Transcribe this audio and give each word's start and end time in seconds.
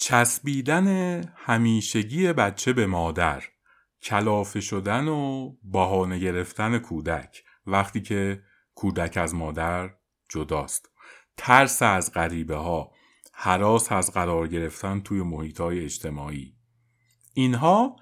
چسبیدن 0.00 1.20
همیشگی 1.36 2.32
بچه 2.32 2.72
به 2.72 2.86
مادر 2.86 3.42
کلافه 4.02 4.60
شدن 4.60 5.08
و 5.08 5.52
بهانه 5.62 6.18
گرفتن 6.18 6.78
کودک 6.78 7.44
وقتی 7.66 8.00
که 8.00 8.42
کودک 8.74 9.16
از 9.16 9.34
مادر 9.34 9.90
جداست. 10.28 10.90
ترس 11.36 11.82
از 11.82 12.12
غریبه 12.12 12.56
ها 12.56 12.92
حراس 13.32 13.92
از 13.92 14.12
قرار 14.12 14.48
گرفتن 14.48 15.00
توی 15.00 15.22
محیط 15.22 15.60
های 15.60 15.84
اجتماعی. 15.84 16.54
اینها 17.34 17.96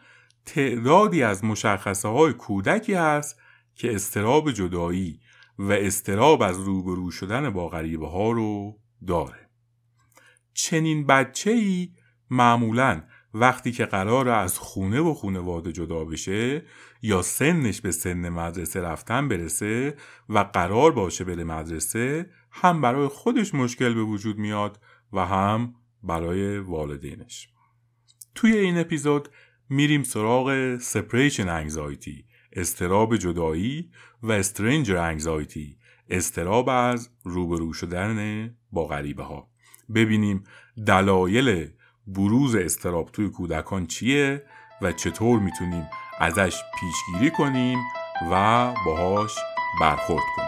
تعدادی 0.47 1.23
از 1.23 1.45
مشخصه 1.45 2.09
های 2.09 2.33
کودکی 2.33 2.95
هست 2.95 3.41
که 3.75 3.95
استراب 3.95 4.51
جدایی 4.51 5.21
و 5.59 5.73
استراب 5.73 6.43
از 6.43 6.61
روبرو 6.61 7.11
شدن 7.11 7.51
با 7.51 7.69
غریبه 7.69 8.09
ها 8.09 8.31
رو 8.31 8.79
داره. 9.07 9.48
چنین 10.59 11.07
بچه 11.07 11.51
ای 11.51 11.91
معمولا 12.31 13.03
وقتی 13.35 13.73
که 13.73 13.85
قرار 13.85 14.29
از 14.29 14.59
خونه 14.59 15.01
و 15.01 15.15
خونواده 15.15 15.73
جدا 15.73 16.05
بشه 16.05 16.63
یا 17.03 17.23
سنش 17.23 17.81
به 17.81 17.91
سن 17.91 18.29
مدرسه 18.29 18.81
رفتن 18.81 19.29
برسه 19.29 19.97
و 20.29 20.39
قرار 20.39 20.93
باشه 20.93 21.25
بره 21.25 21.45
مدرسه 21.45 22.31
هم 22.51 22.81
برای 22.81 23.09
خودش 23.09 23.55
مشکل 23.55 23.95
به 23.95 24.03
وجود 24.03 24.39
میاد 24.39 24.81
و 25.13 25.27
هم 25.27 25.75
برای 26.03 26.59
والدینش. 26.59 27.49
توی 28.35 28.57
این 28.57 28.79
اپیزود 28.79 29.29
میریم 29.71 30.03
سراغ 30.03 30.79
سپریشن 30.79 31.49
انگزایتی 31.49 32.25
استراب 32.53 33.17
جدایی 33.17 33.91
و 34.23 34.33
استرنجر 34.33 34.97
انگزایتی 34.97 35.79
استراب 36.11 36.69
از 36.69 37.11
روبرو 37.25 37.73
شدن 37.73 38.49
با 38.73 38.87
غریبه 38.87 39.23
ها 39.23 39.48
ببینیم 39.95 40.45
دلایل 40.87 41.69
بروز 42.07 42.55
استراب 42.55 43.11
توی 43.13 43.29
کودکان 43.29 43.87
چیه 43.87 44.43
و 44.83 44.93
چطور 44.93 45.41
می‌تونیم 45.41 45.87
ازش 46.19 46.57
پیشگیری 46.81 47.31
کنیم 47.31 47.79
و 48.33 48.75
باهاش 48.87 49.35
برخورد 49.81 50.25
کنیم. 50.37 50.48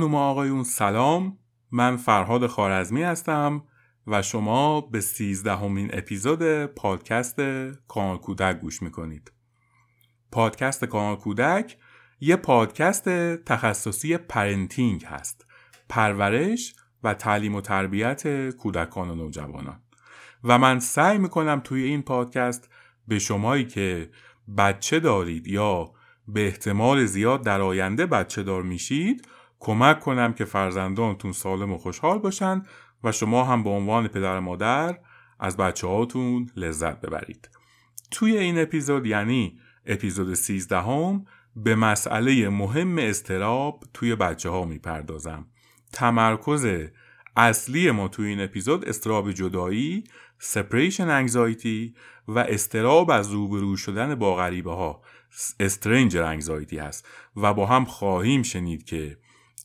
خانم 0.00 0.14
و 0.14 0.18
آقایون 0.18 0.62
سلام. 0.62 1.38
من 1.70 1.96
فرهاد 1.96 2.46
خوارزمی 2.46 3.02
هستم 3.02 3.62
و 4.06 4.22
شما 4.22 4.80
به 4.80 5.00
سیزدهمین 5.00 5.90
اپیزود 5.92 6.66
پادکست 6.66 7.40
کانال 7.88 8.18
کودک 8.18 8.60
گوش 8.60 8.82
می‌کنید. 8.82 9.32
پادکست 10.32 10.84
کانال 10.84 11.16
کودک 11.16 11.76
یه 12.20 12.36
پادکست 12.36 13.08
تخصصی 13.44 14.16
parenting 14.16 15.04
هست. 15.04 15.46
پرورش 15.88 16.74
و 17.02 17.14
تعلیم 17.14 17.54
و 17.54 17.60
تربیت 17.60 18.50
کودکان 18.50 19.10
و 19.10 19.14
نوجوانان. 19.14 19.82
و 20.44 20.58
من 20.58 20.78
سعی 20.78 21.18
می‌کنم 21.18 21.60
توی 21.64 21.82
این 21.82 22.02
پادکست 22.02 22.70
به 23.08 23.18
شمایی 23.18 23.64
که 23.64 24.10
بچه 24.58 25.00
دارید 25.00 25.46
یا 25.46 25.92
به 26.28 26.46
احتمال 26.46 27.04
زیاد 27.04 27.44
در 27.44 27.60
آینده 27.60 28.06
بچه 28.06 28.42
دار 28.42 28.62
میشید 28.62 29.26
کمک 29.60 30.00
کنم 30.00 30.32
که 30.32 30.44
فرزندانتون 30.44 31.32
سالم 31.32 31.72
و 31.72 31.78
خوشحال 31.78 32.18
باشن 32.18 32.62
و 33.04 33.12
شما 33.12 33.44
هم 33.44 33.62
به 33.62 33.70
عنوان 33.70 34.08
پدر 34.08 34.40
مادر 34.40 34.98
از 35.40 35.56
بچه 35.56 35.86
هاتون 35.86 36.50
لذت 36.56 37.00
ببرید. 37.00 37.50
توی 38.10 38.38
این 38.38 38.58
اپیزود 38.58 39.06
یعنی 39.06 39.58
اپیزود 39.86 40.34
13 40.34 40.80
هم 40.80 41.24
به 41.56 41.74
مسئله 41.74 42.48
مهم 42.48 42.98
استراب 42.98 43.84
توی 43.94 44.14
بچه 44.16 44.50
ها 44.50 44.64
می‌پردازم. 44.64 45.46
تمرکز 45.92 46.66
اصلی 47.36 47.90
ما 47.90 48.08
توی 48.08 48.26
این 48.26 48.40
اپیزود 48.40 48.88
استراب 48.88 49.32
جدایی 49.32 50.04
سپریشن 50.38 51.08
انگزایتی 51.08 51.94
و 52.28 52.38
استراب 52.38 53.10
از 53.10 53.30
روبرو 53.30 53.76
شدن 53.76 54.14
با 54.14 54.36
غریبه 54.36 54.70
ها 54.70 55.02
استرنجر 55.60 56.22
انگزایتی 56.22 56.78
هست. 56.78 57.08
و 57.36 57.54
با 57.54 57.66
هم 57.66 57.84
خواهیم 57.84 58.42
شنید 58.42 58.84
که 58.84 59.18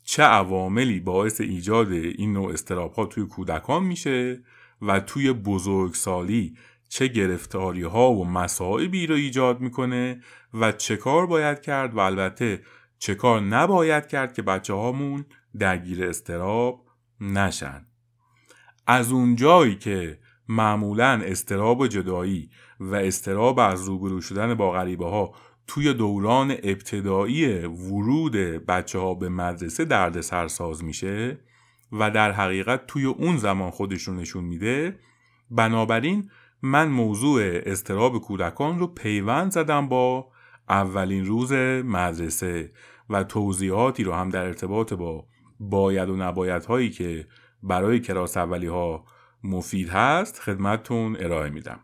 چه 0.06 0.24
عواملی 0.24 1.00
باعث 1.00 1.42
ایجاد 1.42 1.92
این 1.92 2.34
نوع 2.34 2.54
استراب 2.54 2.94
ها 2.94 3.06
توی 3.06 3.26
کودکان 3.26 3.84
میشه 3.84 4.44
و 4.82 5.00
توی 5.00 5.34
بزرگسالی 5.34 6.58
چه 6.90 7.08
گرفتاری 7.08 7.84
ها 7.84 8.12
و 8.12 8.26
مسائبی 8.26 9.08
رو 9.08 9.16
ایجاد 9.16 9.62
می‌کنه 9.62 10.22
و 10.54 10.72
چه 10.72 10.98
کار 10.98 11.26
باید 11.26 11.62
کرد 11.62 11.94
و 11.94 12.00
البته 12.00 12.62
چه 13.00 13.16
کار 13.16 13.42
نباید 13.42 14.08
کرد 14.08 14.34
که 14.34 14.42
بچه 14.42 14.74
هامون 14.74 15.26
درگیر 15.60 16.06
استراب 16.06 16.86
نشن. 17.22 17.86
از 18.88 19.12
اون 19.12 19.36
جایی 19.36 19.76
که 19.76 20.20
معمولا 20.48 21.22
استراب 21.26 21.88
جدایی 21.88 22.50
و 22.80 22.96
استراب 22.96 23.60
از 23.60 23.86
روبرو 23.86 24.22
شدن 24.22 24.54
با 24.54 24.72
غریبه 24.72 25.06
ها 25.06 25.34
توی 25.68 25.94
دوران 25.94 26.52
ابتدایی 26.52 27.66
ورود 27.66 28.36
بچه 28.66 29.00
ها 29.00 29.14
به 29.14 29.30
مدرسه 29.30 29.86
درد 29.86 30.22
سرساز 30.22 30.84
میشه 30.84 31.40
و 31.92 32.12
در 32.12 32.32
حقیقت 32.32 32.88
توی 32.88 33.06
اون 33.06 33.38
زمان 33.38 33.72
خودشون 33.72 34.16
نشون 34.16 34.44
میده. 34.44 35.00
بنابراین 35.52 36.30
من 36.62 36.88
موضوع 36.88 37.42
استراب 37.66 38.22
کودکان 38.22 38.80
رو 38.80 38.88
پیوند 38.88 39.52
زدم 39.52 39.88
با 39.88 40.28
اولین 40.70 41.26
روز 41.26 41.54
مدرسه 41.84 42.72
و 43.10 43.24
توضیحاتی 43.24 44.04
رو 44.04 44.14
هم 44.14 44.30
در 44.30 44.46
ارتباط 44.46 44.94
با 44.94 45.28
باید 45.60 46.10
و 46.10 46.16
نباید 46.16 46.66
هایی 46.66 46.90
که 46.90 47.28
برای 47.64 48.00
کلاس 48.00 48.38
اولی 48.38 48.68
ها 48.68 49.06
مفید 49.44 49.90
هست 49.90 50.40
خدمتتون 50.40 51.18
ارائه 51.20 51.50
میدم. 51.50 51.80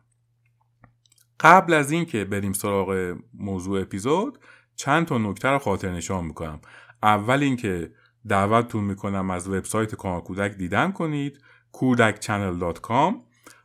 قبل 1.41 1.73
از 1.73 1.91
اینکه 1.91 2.25
بریم 2.25 2.53
سراغ 2.53 3.15
موضوع 3.33 3.81
اپیزود 3.81 4.39
چند 4.75 5.05
تا 5.05 5.17
نکته 5.17 5.49
رو 5.49 5.59
خاطر 5.59 5.91
نشان 5.91 6.25
می‌کنم. 6.25 6.61
اول 7.03 7.43
اینکه 7.43 7.91
دعوتتون 8.27 8.83
می‌کنم 8.83 9.31
از 9.31 9.49
وبسایت 9.49 9.95
کانال 9.95 10.21
کودک 10.21 10.51
دیدن 10.51 10.91
کنید 10.91 11.39
کودکچنل.com 11.71 13.13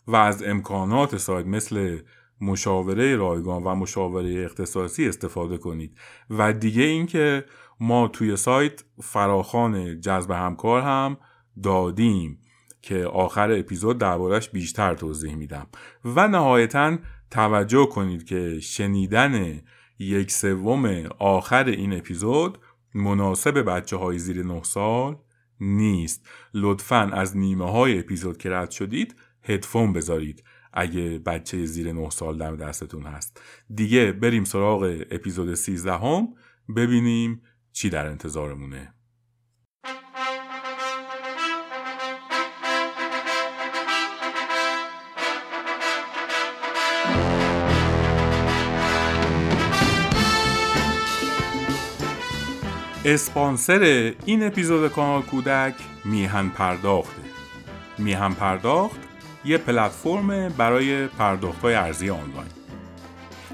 و 0.07 0.17
از 0.17 0.43
امکانات 0.43 1.17
سایت 1.17 1.47
مثل 1.47 1.99
مشاوره 2.41 3.17
رایگان 3.17 3.65
و 3.65 3.75
مشاوره 3.75 4.45
اختصاصی 4.45 5.09
استفاده 5.09 5.59
کنید. 5.59 5.99
و 6.31 6.53
دیگه 6.53 6.83
اینکه 6.83 7.45
ما 7.81 8.09
توی 8.09 8.37
سایت 8.37 8.85
فراخان 9.03 10.01
جذب 10.01 10.31
همکار 10.31 10.83
هم 10.83 11.17
دادیم 11.63 12.39
که 12.83 13.05
آخر 13.05 13.53
اپیزود 13.53 13.99
دربارش 13.99 14.49
بیشتر 14.49 14.95
توضیح 14.95 15.35
میدم. 15.35 15.67
و 16.05 16.29
نهایتا 16.29 16.99
توجه 17.31 17.87
کنید 17.87 18.25
که 18.25 18.61
شنیدن 18.61 19.61
یک 19.99 20.31
سوم 20.31 20.87
آخر 21.19 21.65
این 21.65 21.93
اپیزود 21.93 22.59
مناسب 22.95 23.63
بچه 23.63 23.97
های 23.97 24.19
زیر 24.19 24.43
9 24.43 24.63
سال 24.63 25.17
نیست. 25.61 26.29
لطفا 26.55 27.11
از 27.13 27.37
نیمه 27.37 27.71
های 27.71 27.99
اپیزود 27.99 28.39
که 28.39 28.51
رد 28.51 28.71
شدید 28.71 29.17
هدفون 29.43 29.93
بذارید 29.93 30.45
اگه 30.73 31.19
بچه 31.19 31.65
زیر 31.65 31.93
9 31.93 32.11
سال 32.11 32.39
دم 32.39 32.57
دستتون 32.57 33.03
هست. 33.03 33.41
دیگه 33.75 34.13
بریم 34.13 34.45
سراغ 34.45 35.05
اپیزود 35.11 35.55
13 35.55 35.93
هم 35.93 36.29
ببینیم 36.77 37.43
چی 37.73 37.91
در 37.91 38.07
انتظارمونه. 38.07 38.96
اسپانسر 53.09 54.13
این 54.25 54.47
اپیزود 54.47 54.93
کانال 54.93 55.23
کودک 55.23 55.75
میهن 56.05 56.49
پرداخته. 56.49 57.23
میهن 57.99 58.33
پرداخت 58.33 59.01
یه 59.45 59.59
پلتفرم 59.59 60.49
برای 60.49 61.07
پرداخت 61.07 61.61
های 61.61 61.75
ارزی 61.75 62.11
آنلاین. 62.11 62.51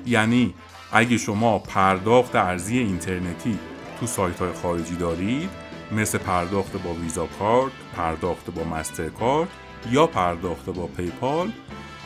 یعنی 0.06 0.54
اگه 0.92 1.18
شما 1.18 1.58
پرداخت 1.58 2.36
ارزی 2.36 2.78
اینترنتی 2.78 3.58
تو 4.00 4.06
سایت 4.06 4.38
های 4.38 4.52
خارجی 4.52 4.96
دارید 4.96 5.50
مثل 5.92 6.18
پرداخت 6.18 6.82
با 6.82 6.94
ویزا 6.94 7.26
کارت، 7.38 7.72
پرداخت 7.96 8.50
با 8.50 8.64
مستر 8.64 9.08
کارت 9.08 9.48
یا 9.90 10.06
پرداخت 10.06 10.70
با 10.70 10.86
پیپال 10.86 11.52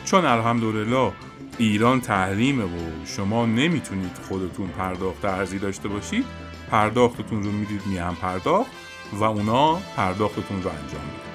چون 0.05 0.25
الحمدلله 0.25 1.11
ایران 1.57 2.01
تحریمه 2.01 2.63
و 2.63 3.05
شما 3.05 3.45
نمی‌تونید 3.45 4.17
خودتون 4.29 4.67
پرداخت 4.67 5.25
ارزی 5.25 5.59
داشته 5.59 5.89
باشید 5.89 6.25
پرداختتون 6.71 7.43
رو 7.43 7.51
می‌دید 7.51 7.81
میهم 7.85 8.15
پرداخت 8.15 8.71
و 9.13 9.23
اونا 9.23 9.75
پرداختتون 9.75 10.63
رو 10.63 10.69
انجام 10.69 11.01
میدن. 11.01 11.27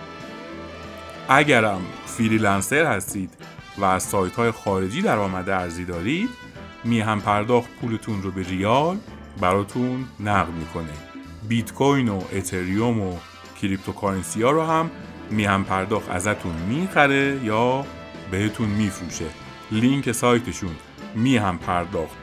اگرم 1.28 1.80
freelancer 2.06 2.84
هستید 2.84 3.34
و 3.78 3.84
از 3.84 4.02
سایت 4.02 4.36
های 4.36 4.50
خارجی 4.50 5.02
درآمد 5.02 5.50
ارزی 5.50 5.84
دارید 5.84 6.30
میهم 6.84 7.20
پرداخت 7.20 7.70
پولتون 7.80 8.22
رو 8.22 8.30
به 8.30 8.42
ریال 8.42 8.98
براتون 9.40 10.04
نقد 10.20 10.52
می‌کنه. 10.52 10.92
بیت 11.48 11.72
کوین 11.72 12.08
و 12.08 12.22
اتریوم 12.32 13.00
و 13.00 13.16
cryptocurrency 13.62 14.42
ها 14.42 14.50
رو 14.50 14.62
هم 14.62 14.90
میهم 15.30 15.64
پرداخت 15.64 16.10
ازتون 16.10 16.54
می‌خره 16.68 17.40
یا 17.44 17.86
بهتون 18.30 18.68
میفروشه. 18.68 19.26
لینک 19.70 20.12
سایتشون 20.12 20.76
میهم 21.14 21.58
پرداخت 21.58 22.16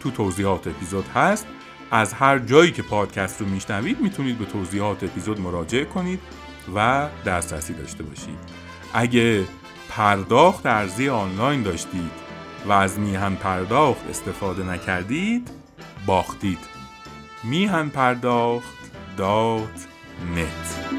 تو 0.00 0.10
توضیحات 0.10 0.66
اپیزود 0.66 1.08
هست. 1.14 1.46
از 1.90 2.12
هر 2.12 2.38
جایی 2.38 2.72
که 2.72 2.82
پادکست 2.82 3.40
رو 3.40 3.46
میشنوید 3.46 4.00
می‌تونید 4.00 4.38
به 4.38 4.44
توضیحات 4.44 5.04
اپیزود 5.04 5.40
مراجعه 5.40 5.84
کنید 5.84 6.20
و 6.74 7.08
دسترسی 7.26 7.74
داشته 7.74 8.02
باشید. 8.02 8.38
اگه 8.94 9.44
پرداخت 9.88 10.66
ارزی 10.66 11.08
آنلاین 11.08 11.62
داشتید 11.62 12.10
و 12.66 12.72
از 12.72 12.98
میهن 12.98 13.34
پرداخت 13.34 14.10
استفاده 14.10 14.64
نکردید 14.64 15.50
باختید. 16.06 16.58
میهن 17.44 17.88
پرداخت 17.88 18.78
دات 19.16 19.86
نت. 20.36 20.97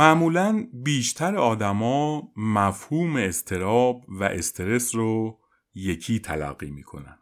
معمولا 0.00 0.66
بیشتر 0.72 1.36
آدما 1.36 2.32
مفهوم 2.36 3.16
استراب 3.16 4.04
و 4.08 4.24
استرس 4.24 4.94
رو 4.94 5.40
یکی 5.74 6.18
تلقی 6.18 6.70
می‌کنن. 6.70 7.18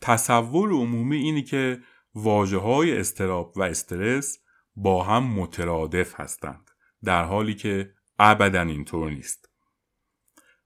تصور 0.00 0.70
عمومی 0.70 1.16
اینی 1.16 1.42
که 1.42 1.80
واجه 2.14 2.58
های 2.58 2.98
استراب 2.98 3.52
و 3.56 3.62
استرس 3.62 4.38
با 4.76 5.04
هم 5.04 5.24
مترادف 5.24 6.20
هستند 6.20 6.70
در 7.04 7.24
حالی 7.24 7.54
که 7.54 7.94
ابدا 8.18 8.62
اینطور 8.62 9.10
نیست. 9.10 9.48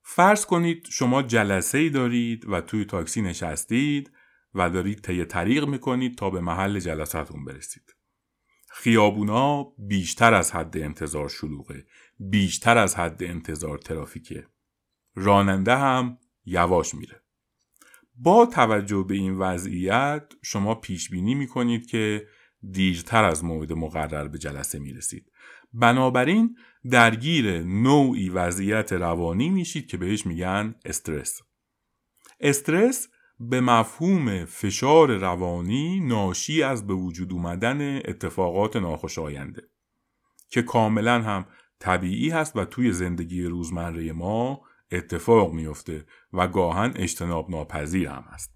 فرض 0.03 0.47
کنید 0.47 0.87
شما 0.91 1.23
جلسه 1.23 1.79
ای 1.79 1.91
دارید 1.91 2.49
و 2.49 2.61
توی 2.61 2.85
تاکسی 2.85 3.23
نشستید 3.23 4.12
و 4.55 4.71
دارید 4.71 5.00
طی 5.00 5.25
طریق 5.25 5.65
می‌کنید 5.65 6.19
تا 6.19 6.31
به 6.31 6.41
محل 6.41 6.79
جلساتون 6.79 7.45
برسید. 7.45 7.98
خیابونا 8.80 9.72
بیشتر 9.78 10.34
از 10.34 10.52
حد 10.52 10.78
انتظار 10.78 11.28
شلوغه 11.28 11.86
بیشتر 12.19 12.78
از 12.78 12.96
حد 12.96 13.22
انتظار 13.22 13.78
ترافیکه. 13.78 14.46
راننده 15.14 15.76
هم 15.76 16.19
یواش 16.44 16.94
میره. 16.94 17.22
با 18.14 18.46
توجه 18.46 19.04
به 19.08 19.14
این 19.14 19.38
وضعیت 19.38 20.32
شما 20.42 20.75
پیش 20.75 21.10
بینی 21.10 21.34
می‌کنید 21.34 21.86
که 21.86 22.26
دیرتر 22.70 23.25
از 23.25 23.44
موعد 23.44 23.72
مقرر 23.72 24.28
به 24.28 24.38
جلسه 24.38 24.78
می‌رسید. 24.78 25.32
بنابراین 25.72 26.56
درگیر 26.90 27.62
نوعی 27.62 28.28
وضعیت 28.28 28.92
روانی 28.92 29.48
میشید 29.50 29.86
که 29.86 29.96
بهش 29.96 30.26
میگن 30.26 30.75
استرس. 30.84 31.40
استرس 32.40 33.08
به 33.40 33.61
مفهوم 33.61 34.44
فشار 34.44 35.17
روانی 35.17 36.00
ناشی 36.00 36.62
از 36.62 36.87
به 36.87 36.94
وجود 36.94 37.32
اومدن 37.32 37.96
اتفاقات 37.96 38.76
ناخوشاینده 38.76 39.62
که 40.49 40.62
کاملا 40.62 41.23
هم 41.23 41.46
طبیعی 41.79 42.31
هست 42.31 42.56
و 42.56 42.64
توی 42.64 42.93
زندگی 42.93 43.43
روزمره 43.43 44.12
ما 44.12 44.61
اتفاق 44.93 45.52
میفته 45.52 46.06
و 46.32 46.49
گاهن 46.49 46.93
اجتناب 46.96 47.50
ناپذیر 47.50 48.08
هم 48.08 48.25
هست. 48.29 48.55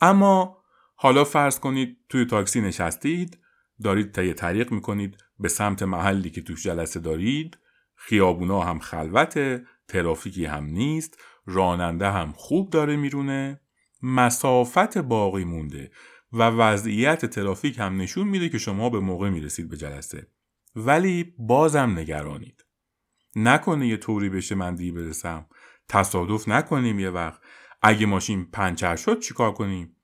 اما 0.00 0.62
حالا 0.94 1.24
فرض 1.24 1.60
کنید 1.60 1.96
توی 2.08 2.24
تاکسی 2.24 2.60
نشستید 2.60 3.38
دارید 3.82 4.12
طی 4.12 4.34
طریق 4.34 4.72
می‌کنید 4.72 5.16
به 5.38 5.48
سمت 5.48 5.82
محلی 5.82 6.30
که 6.30 6.42
توش 6.42 6.62
جلسه 6.62 7.00
دارید 7.00 7.58
خیابونا 7.94 8.60
هم 8.60 8.78
خلوته 8.78 9.66
ترافیکی 9.88 10.44
هم 10.44 10.64
نیست 10.64 11.18
راننده 11.46 12.10
هم 12.10 12.32
خوب 12.36 12.70
داره 12.70 12.96
میرونه 12.96 13.60
مسافت 14.02 14.98
باقی 14.98 15.44
مونده 15.44 15.90
و 16.32 16.42
وضعیت 16.42 17.26
ترافیک 17.26 17.78
هم 17.78 18.00
نشون 18.00 18.28
میده 18.28 18.48
که 18.48 18.58
شما 18.58 18.90
به 18.90 19.00
موقع 19.00 19.30
می‌رسید 19.30 19.68
به 19.68 19.76
جلسه. 19.76 20.26
ولی 20.76 21.34
بازم 21.38 21.98
نگرانید. 21.98 22.64
نکنه 23.36 23.88
یه 23.88 23.96
طوری 23.96 24.28
بشه 24.28 24.54
من 24.54 24.74
دیر 24.74 24.94
برسم. 24.94 25.46
تصادف 25.88 26.48
نکنیم 26.48 26.98
یه 26.98 27.10
وقت. 27.10 27.40
اگه 27.82 28.06
ماشین 28.06 28.44
پنچر 28.44 28.96
شد 28.96 29.20
چیکار 29.20 29.52
کنیم؟ 29.52 29.96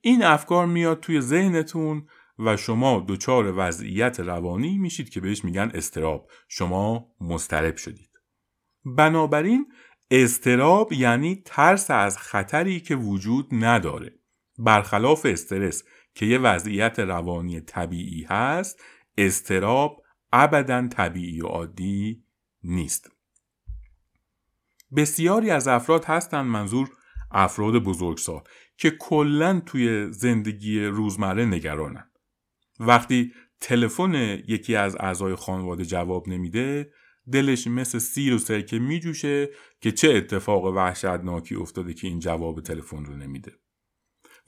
این 0.00 0.22
افکار 0.22 0.66
میاد 0.66 1.00
توی 1.00 1.20
ذهنتون 1.20 2.06
و 2.38 2.56
شما 2.56 3.04
دچار 3.08 3.54
وضعیت 3.56 4.20
روانی 4.20 4.78
میشید 4.78 5.08
که 5.08 5.20
بهش 5.20 5.44
میگن 5.44 5.70
استراب. 5.74 6.30
شما 6.48 7.06
مسترب 7.20 7.76
شدید. 7.76 8.10
بنابراین 8.84 9.66
استراب 10.14 10.92
یعنی 10.92 11.42
ترس 11.44 11.90
از 11.90 12.18
خطری 12.18 12.80
که 12.80 12.96
وجود 12.96 13.48
نداره. 13.52 14.14
برخلاف 14.58 15.26
استرس 15.26 15.84
که 16.14 16.26
یه 16.26 16.38
وضعیت 16.38 16.98
روانی 16.98 17.60
طبیعی 17.60 18.22
هست 18.22 18.82
استراب 19.18 20.02
ابدا 20.32 20.88
طبیعی 20.88 21.40
و 21.40 21.46
عادی 21.46 22.24
نیست. 22.62 23.10
بسیاری 24.96 25.50
از 25.50 25.68
افراد 25.68 26.04
هستند 26.04 26.46
منظور 26.46 26.90
افراد 27.30 27.74
بزرگسال 27.74 28.42
که 28.76 28.90
کلا 28.90 29.62
توی 29.66 30.12
زندگی 30.12 30.84
روزمره 30.84 31.44
نگرانن. 31.44 32.10
وقتی 32.80 33.32
تلفن 33.60 34.14
یکی 34.48 34.76
از 34.76 34.96
اعضای 35.00 35.34
خانواده 35.34 35.84
جواب 35.84 36.28
نمیده 36.28 36.92
دلش 37.32 37.66
مثل 37.66 37.98
سیر 37.98 38.34
و 38.34 38.38
سرکه 38.38 38.78
میجوشه 38.78 39.50
که 39.80 39.92
چه 39.92 40.14
اتفاق 40.14 40.64
وحشتناکی 40.64 41.54
افتاده 41.54 41.94
که 41.94 42.08
این 42.08 42.18
جواب 42.18 42.60
تلفن 42.60 43.04
رو 43.04 43.16
نمیده. 43.16 43.52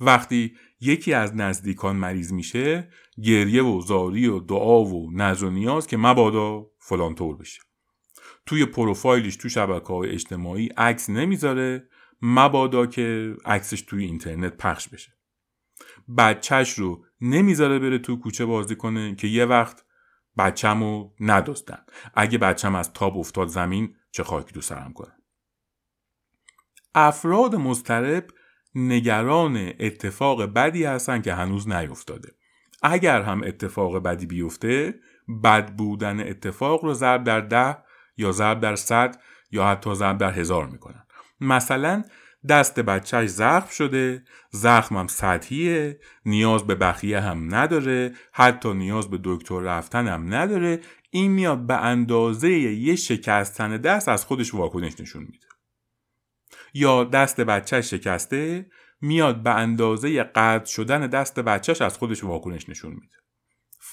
وقتی 0.01 0.57
یکی 0.81 1.13
از 1.13 1.37
نزدیکان 1.37 1.97
مریض 1.97 2.33
میشه 2.33 2.89
گریه 3.25 3.63
و 3.63 3.81
زاری 3.81 4.27
و 4.27 4.39
دعا 4.39 4.85
و 4.85 5.11
نظر 5.13 5.47
و 5.47 5.51
نیاز 5.51 5.87
که 5.87 5.97
مبادا 5.97 6.67
فلان 6.79 7.15
طور 7.15 7.37
بشه. 7.37 7.61
توی 8.47 8.67
پروفایلش 8.67 9.37
تو 9.37 9.49
شبکه 9.49 9.87
های 9.87 10.11
اجتماعی 10.11 10.67
عکس 10.67 11.11
نمی‌ذاره 11.11 11.89
مبادا 12.23 12.87
که 12.87 13.37
عکسش 13.45 13.83
توی 13.83 14.05
اینترنت 14.05 14.57
پخش 14.57 14.89
بشه. 14.89 15.13
بچهش 16.19 16.73
رو 16.73 17.05
نمی‌ذاره 17.21 17.79
بره 17.79 17.99
تو 17.99 18.17
کوچه 18.17 18.45
بازی 18.45 18.77
کنه 18.77 19.15
که 19.15 19.29
یه 19.29 19.45
وقت 19.45 19.85
بچه‌مو 20.39 21.11
ندوستن 21.21 21.79
اگه 22.15 22.39
بچم 22.39 22.75
از 22.75 22.93
تاب 22.93 23.19
افتاد 23.19 23.49
زمین 23.49 23.97
چه 24.11 24.25
خاکی 24.25 24.53
دو 24.53 24.61
سرم 24.61 24.93
کنم؟ 24.93 25.17
افراد 26.95 27.55
مسترب 27.55 28.27
نگران 28.75 29.73
اتفاق 29.81 30.43
بدی 30.43 30.85
هستن 30.85 31.23
که 31.23 31.35
هنوز 31.35 31.69
نیفتاده. 31.69 32.33
اگر 32.83 33.23
هم 33.23 33.43
اتفاق 33.45 33.99
بدی 33.99 34.27
بیفته 34.27 34.95
بد 35.45 35.77
بودن 35.77 36.21
اتفاق 36.21 36.85
رو 36.85 36.95
ضرب 36.95 37.25
در 37.25 37.41
ده 37.41 37.77
یا 38.17 38.33
ضرب 38.33 38.61
در 38.61 38.77
صد 38.77 39.21
یا 39.51 39.67
حتی 39.67 39.95
ضرب 39.95 40.19
در 40.19 40.33
هزار 40.33 40.67
می‌کنن. 40.67 41.07
مثلا 41.41 42.05
دست 42.49 42.81
بچهش 42.81 43.31
زخم 43.31 43.71
شده 43.71 44.23
زخمم 44.51 45.07
سطحیه 45.07 46.01
نیاز 46.27 46.67
به 46.67 46.75
بخیه 46.75 47.21
هم 47.21 47.55
نداره 47.55 48.15
حتی 48.33 48.75
نیاز 48.75 49.11
به 49.11 49.21
دکتر 49.25 49.61
رفتن 49.61 50.09
هم 50.09 50.35
نداره 50.35 50.81
این 51.11 51.31
میاد 51.31 51.67
به 51.67 51.75
اندازه 51.75 52.51
یه 52.51 52.97
شکستن 52.97 53.77
دست 53.77 54.09
از 54.09 54.25
خودش 54.25 54.55
واکنش 54.55 55.01
نشون 55.01 55.23
میده. 55.23 55.47
یا 56.75 57.05
دست 57.05 57.41
بچه 57.41 57.83
شکسته 57.83 58.71
میاد 59.01 59.43
به 59.43 59.51
اندازه 59.51 60.23
قطع 60.23 60.65
شدن 60.65 61.07
دست 61.07 61.41
بچهش 61.41 61.83
از 61.83 61.99
خودش 61.99 62.25
واکنش 62.25 62.69
نشون 62.69 62.93
میده. 62.93 63.24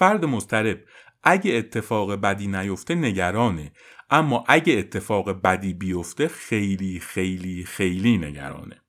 فرد 0.01 0.25
مضطرب 0.25 0.83
اگه 1.23 1.53
اتفاق 1.53 2.13
بدی 2.13 2.47
نیفته 2.47 2.95
نگرانه 2.95 3.71
اما 4.09 4.43
اگه 4.47 4.73
اتفاق 4.73 5.41
بدی 5.41 5.73
بیفته 5.73 6.27
خیلی 6.27 6.99
خیلی 6.99 7.63
خیلی 7.63 8.17
نگرانه. 8.17 8.81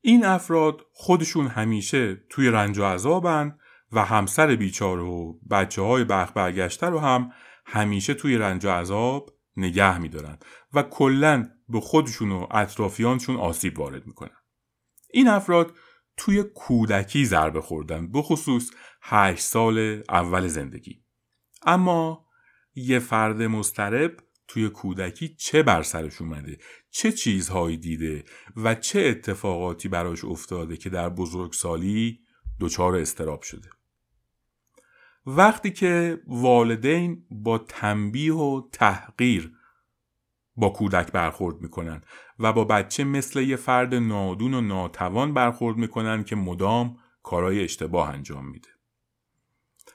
این 0.00 0.24
افراد 0.24 0.80
خودشون 0.92 1.46
همیشه 1.46 2.14
توی 2.30 2.48
رنج 2.48 2.78
و 2.78 2.84
عذابن 2.84 3.58
و 3.92 4.04
همسر 4.04 4.56
بیچاره 4.56 5.02
و 5.02 5.32
بچه 5.50 5.82
های 5.82 6.04
بخ 6.04 6.32
برگشته 6.34 6.86
رو 6.86 6.98
هم 6.98 7.32
همیشه 7.66 8.14
توی 8.14 8.38
رنج 8.38 8.64
و 8.64 8.70
عذاب 8.70 9.30
نگه 9.56 9.98
میدارن 9.98 10.38
و 10.74 10.82
کلا 10.82 11.50
به 11.68 11.80
خودشون 11.80 12.32
و 12.32 12.46
اطرافیانشون 12.50 13.36
آسیب 13.36 13.78
وارد 13.78 14.06
می‌کنن. 14.06 14.36
این 15.10 15.28
افراد 15.28 15.74
توی 16.16 16.42
کودکی 16.42 17.24
ضربه 17.24 17.60
خوردن 17.60 18.12
بخصوص 18.12 18.70
هشت 19.02 19.42
سال 19.42 20.02
اول 20.08 20.46
زندگی. 20.46 21.04
اما 21.62 22.26
یه 22.74 22.98
فرد 22.98 23.42
مسترب 23.42 24.16
توی 24.48 24.68
کودکی 24.68 25.28
چه 25.28 25.62
بر 25.62 25.82
سرش 25.82 26.20
اومده 26.20 26.58
چه 26.90 27.12
چیزهایی 27.12 27.76
دیده 27.76 28.24
و 28.56 28.74
چه 28.74 29.00
اتفاقاتی 29.00 29.88
براش 29.88 30.24
افتاده 30.24 30.76
که 30.76 30.90
در 30.90 31.08
بزرگسالی 31.08 32.20
دچار 32.60 32.96
استراب 32.96 33.42
شده. 33.42 33.68
وقتی 35.26 35.70
که 35.70 36.22
والدین 36.26 37.26
با 37.30 37.58
تنبیه 37.58 38.34
و 38.34 38.62
تحقیر 38.72 39.55
با 40.56 40.68
کودک 40.68 41.12
برخورد 41.12 41.60
می‌کنن 41.60 42.02
و 42.38 42.52
با 42.52 42.64
بچه 42.64 43.04
مثل 43.04 43.40
یه 43.40 43.56
فرد 43.56 43.94
نادون 43.94 44.54
و 44.54 44.60
ناتوان 44.60 45.34
برخورد 45.34 45.76
می‌کنن 45.76 46.24
که 46.24 46.36
مدام 46.36 46.96
کارهای 47.22 47.64
اشتباه 47.64 48.10
انجام 48.10 48.48
میده. 48.48 48.68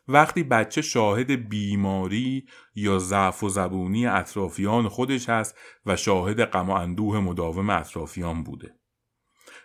وقتی 0.08 0.44
بچه 0.44 0.82
شاهد 0.82 1.50
بیماری 1.50 2.46
یا 2.75 3.00
ضعف 3.00 3.44
و 3.44 3.50
زبونی 3.50 4.08
اطرافیان 4.08 4.88
خودش 4.88 5.30
هست 5.30 5.58
و 5.86 5.96
شاهد 5.96 6.46
غم 6.46 6.70
و 6.70 6.74
اندوه 6.74 7.20
مداوم 7.20 7.70
اطرافیان 7.70 8.44
بوده. 8.44 8.75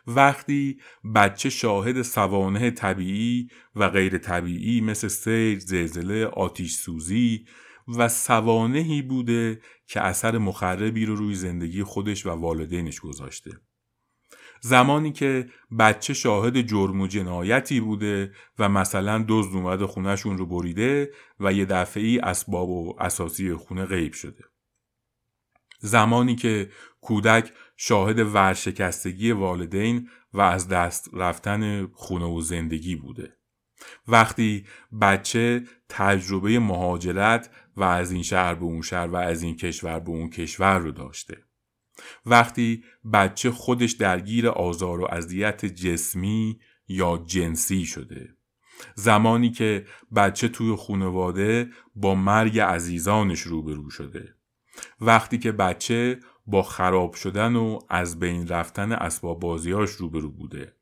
وقتی 0.07 0.81
بچه 1.15 1.51
شاهد 1.51 2.03
سوانه 2.03 2.71
طبیعی 2.71 3.49
و 3.77 3.89
غیر 3.89 4.19
طبیعی 4.19 4.81
مثل 4.81 5.09
سیل، 5.09 5.59
زلزله، 5.59 6.27
آتیش 6.27 6.75
سوزی 6.75 7.45
و 7.89 8.09
سوانهی 8.09 9.03
بوده 9.03 9.61
که 9.87 10.01
اثر 10.01 10.39
مخربی 10.39 11.07
رو 11.07 11.17
روی 11.17 11.35
زندگی 11.35 11.83
خودش 11.83 12.27
و 12.27 12.31
والدینش 12.31 13.01
گذاشته. 13.01 13.61
زمانی 14.61 15.13
که 15.13 15.49
بچه 15.79 16.15
شاهد 16.15 16.61
جرم 16.61 17.01
و 17.01 17.07
جنایتی 17.07 17.81
بوده 17.81 18.33
و 18.59 18.69
مثلا 18.69 19.25
دزد 19.29 19.55
اومده 19.55 19.87
خونهشون 19.87 20.39
رو 20.39 20.47
بریده 20.47 21.11
و 21.41 21.53
یه 21.53 21.65
دفعی 21.65 22.19
اسباب 22.19 22.69
و 22.69 22.97
اساسی 22.99 23.55
خونه 23.55 23.85
غیب 23.85 24.13
شده. 24.13 24.45
زمانی 25.79 26.37
که 26.37 26.71
کودک 27.01 27.53
شاهد 27.77 28.19
ورشکستگی 28.19 29.33
والدین 29.33 30.09
و 30.33 30.41
از 30.41 30.69
دست 30.69 31.11
رفتن 31.13 31.87
خونه 31.87 32.27
و 32.27 32.41
زندگی 32.41 32.97
بوده. 32.97 33.37
وقتی 34.09 34.67
بچه 35.01 35.65
تجربه 35.89 36.59
مهاجرت 36.59 37.51
و 37.77 37.83
از 37.83 38.13
این 38.13 38.23
شهر 38.23 38.55
به 38.55 38.65
اون 38.65 38.83
شهر 38.83 39.07
و 39.07 39.17
از 39.17 39.43
این 39.43 39.57
کشور 39.57 40.01
به 40.01 40.11
اون 40.11 40.31
کشور 40.31 40.79
رو 40.79 40.93
داشته. 40.93 41.43
وقتی 42.27 42.85
بچه 43.13 43.51
خودش 43.51 43.93
درگیر 43.93 44.49
آزار 44.49 45.01
و 45.01 45.09
اذیت 45.11 45.65
جسمی 45.65 46.61
یا 46.89 47.25
جنسی 47.27 47.85
شده. 47.85 48.37
زمانی 48.95 49.51
که 49.51 49.87
بچه 50.17 50.49
توی 50.49 50.77
خانواده 50.77 51.71
با 51.95 52.15
مرگ 52.15 52.61
عزیزانش 52.61 53.41
روبرو 53.41 53.91
شده. 53.91 54.35
وقتی 55.01 55.39
که 55.39 55.53
بچه 55.53 56.21
با 56.47 56.63
خراب 56.63 57.15
شدن 57.15 57.57
و 57.57 57.79
از 57.89 58.19
بین 58.19 58.49
رفتن 58.49 58.93
اسباب 58.93 59.41
بازیاش 59.41 59.91
روبرو 59.91 60.31
بوده. 60.31 60.77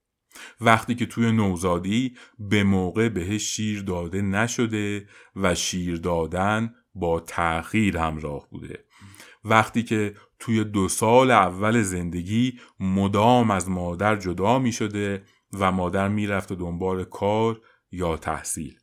وقتی 0.60 0.94
که 0.94 1.06
توی 1.06 1.32
نوزادی 1.32 2.16
به 2.38 2.64
موقع 2.64 3.08
بهش 3.08 3.42
شیر 3.42 3.82
داده 3.82 4.22
نشده 4.22 5.08
و 5.36 5.54
شیر 5.54 5.96
دادن 5.96 6.74
با 6.94 7.20
تأخیر 7.20 7.98
همراه 7.98 8.48
بوده. 8.50 8.84
وقتی 9.44 9.82
که 9.82 10.14
توی 10.38 10.64
دو 10.64 10.88
سال 10.88 11.30
اول 11.30 11.82
زندگی 11.82 12.60
مدام 12.80 13.50
از 13.50 13.68
مادر 13.68 14.16
جدا 14.16 14.58
می 14.58 14.72
شده 14.72 15.24
و 15.52 15.72
مادر 15.72 16.08
می‌رفت 16.08 16.52
دنبال 16.52 17.04
کار 17.04 17.60
یا 17.90 18.16
تحصیل. 18.16 18.78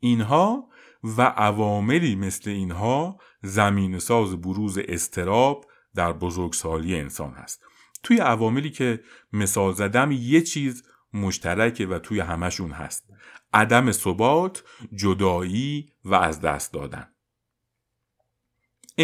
اینها 0.00 0.68
و 1.04 1.22
عواملی 1.22 2.16
مثل 2.16 2.50
اینها 2.50 3.18
زمین 3.42 3.98
ساز 3.98 4.40
بروز 4.40 4.78
استراب 4.78 5.66
در 5.94 6.12
بزرگسالی 6.12 6.96
انسان 6.96 7.32
هست. 7.32 7.62
توی 8.02 8.18
عواملی 8.18 8.70
که 8.70 9.00
مثال 9.32 9.72
زدم 9.72 10.12
یه 10.12 10.40
چیز 10.40 10.82
مشترکه 11.12 11.86
و 11.86 11.98
توی 11.98 12.20
همشون 12.20 12.70
هست. 12.70 13.10
عدم 13.52 13.92
ثبات 13.92 14.64
جدایی 14.94 15.92
و 16.04 16.14
از 16.14 16.40
دست 16.40 16.72
دادن. 16.72 17.11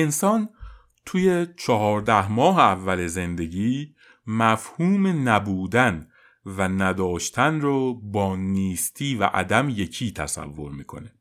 انسان 0.03 0.49
توی 1.07 1.47
چهارده 1.57 2.33
ماه 2.33 2.59
اول 2.59 3.07
زندگی 3.07 3.95
مفهوم 4.27 5.29
نبودن 5.29 6.09
و 6.47 6.69
نداشتن 6.69 7.61
رو 7.61 7.95
با 7.95 8.37
نیستی 8.37 9.15
و 9.15 9.25
عدم 9.25 9.69
یکی 9.69 10.13
تصور 10.13 10.73
می‌کنه. 10.73 11.13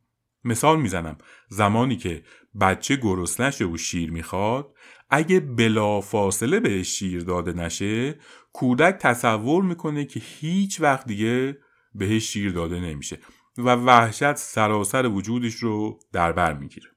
مثال 0.44 0.82
می‌زنم 0.82 1.18
زمانی 1.50 1.96
که 1.96 2.24
بچه 2.62 2.96
گرسنشه 2.96 3.66
و 3.66 3.78
شیر 3.78 4.12
می‌خواد 4.12 4.74
اگه 5.10 5.40
بلا 5.40 6.02
فاصله 6.02 6.60
بهش 6.60 6.88
شیر 6.88 7.24
داده 7.24 7.54
نشه 7.54 8.20
کودک 8.54 8.98
تصور 9.00 9.64
می‌کنه 9.64 10.06
که 10.06 10.22
هیچ 10.24 10.82
وقت 10.82 11.08
دیگه 11.08 11.58
بهش 11.96 12.24
شیر 12.24 12.52
داده 12.52 12.80
نمیشه 12.80 13.20
و 13.58 13.76
وحشت 13.76 14.36
سراسر 14.36 15.06
وجودش 15.06 15.56
رو 15.56 16.00
در 16.14 16.32
بر 16.32 16.54
می‌گیره. 16.54 16.97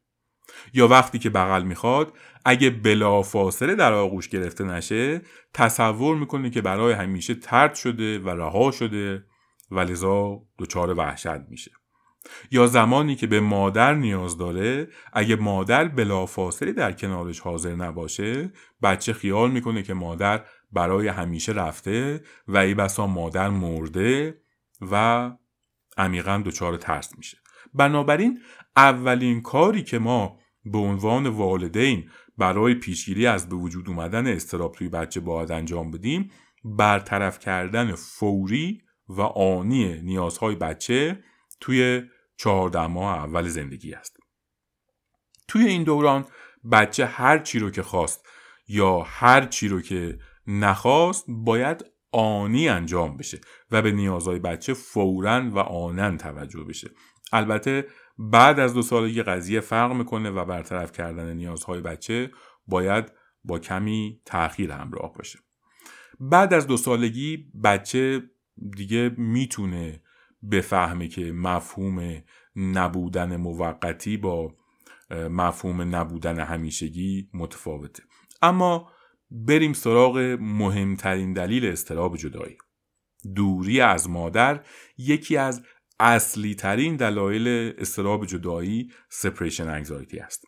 یا 0.74 0.88
وقتی 0.88 1.18
که 1.18 1.30
بغل 1.30 1.62
می‌خواد 1.62 2.12
اگه 2.44 2.70
بلا 2.70 3.22
فاصله 3.22 3.74
در 3.74 3.92
آغوش 3.92 4.28
گرفته 4.28 4.64
نشه 4.64 5.22
تصور 5.54 6.16
می‌کنه 6.16 6.50
که 6.50 6.60
برای 6.60 6.92
همیشه 6.92 7.34
ترد 7.34 7.74
شده 7.74 8.18
و 8.18 8.28
رها 8.28 8.70
شده 8.70 9.24
و 9.70 9.80
لذا 9.80 10.42
دچار 10.58 10.94
وحشت 10.98 11.40
میشه. 11.48 11.70
یا 12.50 12.66
زمانی 12.66 13.16
که 13.16 13.26
به 13.26 13.40
مادر 13.40 13.94
نیاز 13.94 14.38
داره 14.38 14.88
اگه 15.12 15.36
مادر 15.36 15.88
بلافاصله 15.88 16.72
در 16.72 16.92
کنارش 16.92 17.40
حاضر 17.40 17.74
نباشه 17.74 18.52
بچه 18.82 19.12
خیال 19.12 19.50
می‌کنه 19.50 19.82
که 19.82 19.94
مادر 19.94 20.44
برای 20.72 21.08
همیشه 21.08 21.52
رفته 21.52 22.22
و 22.48 22.56
ای 22.56 22.74
بسا 22.74 23.06
مادر 23.06 23.48
مرده 23.48 24.40
و 24.90 25.30
عمیقا 25.98 26.42
دچار 26.44 26.76
ترس 26.76 27.18
میشه. 27.18 27.38
بنابراین 27.74 28.40
اولین 28.76 29.42
کاری 29.42 29.82
که 29.82 29.98
ما 29.98 30.39
به 30.64 30.78
عنوان 30.78 31.26
والدین 31.26 32.10
برای 32.38 32.74
پیشگیری 32.74 33.26
از 33.26 33.48
به 33.48 33.56
وجود 33.56 33.88
اومدن 33.88 34.26
استراب 34.26 34.74
توی 34.74 34.88
بچه 34.88 35.20
باید 35.20 35.52
انجام 35.52 35.90
بدیم 35.90 36.30
برطرف 36.64 37.38
کردن 37.38 37.94
فوری 37.94 38.82
و 39.08 39.20
آنی 39.20 40.02
نیازهای 40.02 40.54
بچه 40.54 41.24
توی 41.60 42.02
چهارده 42.36 42.86
ماه 42.86 43.16
اول 43.16 43.48
زندگی 43.48 43.94
است. 43.94 44.16
توی 45.48 45.66
این 45.66 45.84
دوران 45.84 46.26
بچه 46.72 47.06
هر 47.06 47.38
چی 47.38 47.58
رو 47.58 47.70
که 47.70 47.82
خواست 47.82 48.26
یا 48.68 49.00
هر 49.00 49.46
چی 49.46 49.68
رو 49.68 49.80
که 49.80 50.18
نخواست 50.46 51.24
باید 51.28 51.84
آنی 52.12 52.68
انجام 52.68 53.16
بشه 53.16 53.40
و 53.70 53.82
به 53.82 53.92
نیازهای 53.92 54.38
بچه 54.38 54.74
فورا 54.74 55.50
و 55.50 55.58
آنن 55.58 56.16
توجه 56.16 56.64
بشه. 56.64 56.90
البته 57.32 57.86
بعد 58.22 58.60
از 58.60 58.74
دو 58.74 58.82
سالگی 58.82 59.22
قضیه 59.22 59.60
فرق 59.60 59.92
می‌کنه 59.92 60.30
و 60.30 60.44
برطرف 60.44 60.92
کردن 60.92 61.36
نیازهای 61.36 61.80
بچه 61.80 62.30
باید 62.66 63.12
با 63.44 63.58
کمی 63.58 64.20
تاخیر 64.24 64.72
همراه 64.72 65.14
باشه. 65.14 65.38
بعد 66.20 66.54
از 66.54 66.66
دو 66.66 66.76
سالگی 66.76 67.50
بچه 67.64 68.22
دیگه 68.76 69.14
می‌تونه 69.18 70.02
بفهمه 70.50 71.08
که 71.08 71.32
مفهوم 71.32 72.22
نبودن 72.56 73.36
موقتی 73.36 74.16
با 74.16 74.54
مفهوم 75.10 75.94
نبودن 75.94 76.40
همیشگی 76.40 77.30
متفاوته. 77.34 78.02
اما 78.42 78.90
بریم 79.30 79.72
سراغ 79.72 80.18
مهمترین 80.40 81.32
دلیل 81.32 81.66
استراب 81.66 82.16
جدایی. 82.16 82.56
دوری 83.34 83.80
از 83.80 84.10
مادر 84.10 84.64
یکی 84.98 85.36
از 85.36 85.62
اصلی 86.00 86.54
ترین 86.54 86.96
دلایل 86.96 87.74
استراب 87.78 88.26
جدایی 88.26 88.92
سپریشن 89.08 89.68
انگزایتی 89.68 90.18
است. 90.18 90.44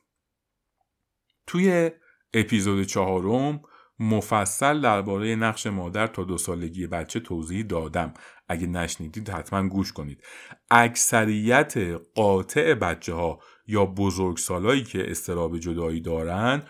توی 1.46 1.90
اپیزود 2.34 2.82
چهارم 2.82 3.62
مفصل 3.98 4.80
درباره 4.80 5.36
نقش 5.36 5.66
مادر 5.66 6.06
تا 6.06 6.24
دو 6.24 6.38
سالگی 6.38 6.86
بچه 6.86 7.20
توضیح 7.20 7.62
دادم. 7.62 8.14
اگه 8.48 8.66
نشنیدید 8.66 9.28
حتما 9.28 9.68
گوش 9.68 9.92
کنید. 9.92 10.22
اکثریت 10.70 11.74
قاطع 12.14 12.74
بچه 12.74 13.14
ها 13.14 13.40
یا 13.66 13.86
بزرگ 13.86 14.36
سالایی 14.36 14.84
که 14.84 15.10
استراب 15.10 15.58
جدایی 15.58 16.00
دارن 16.00 16.62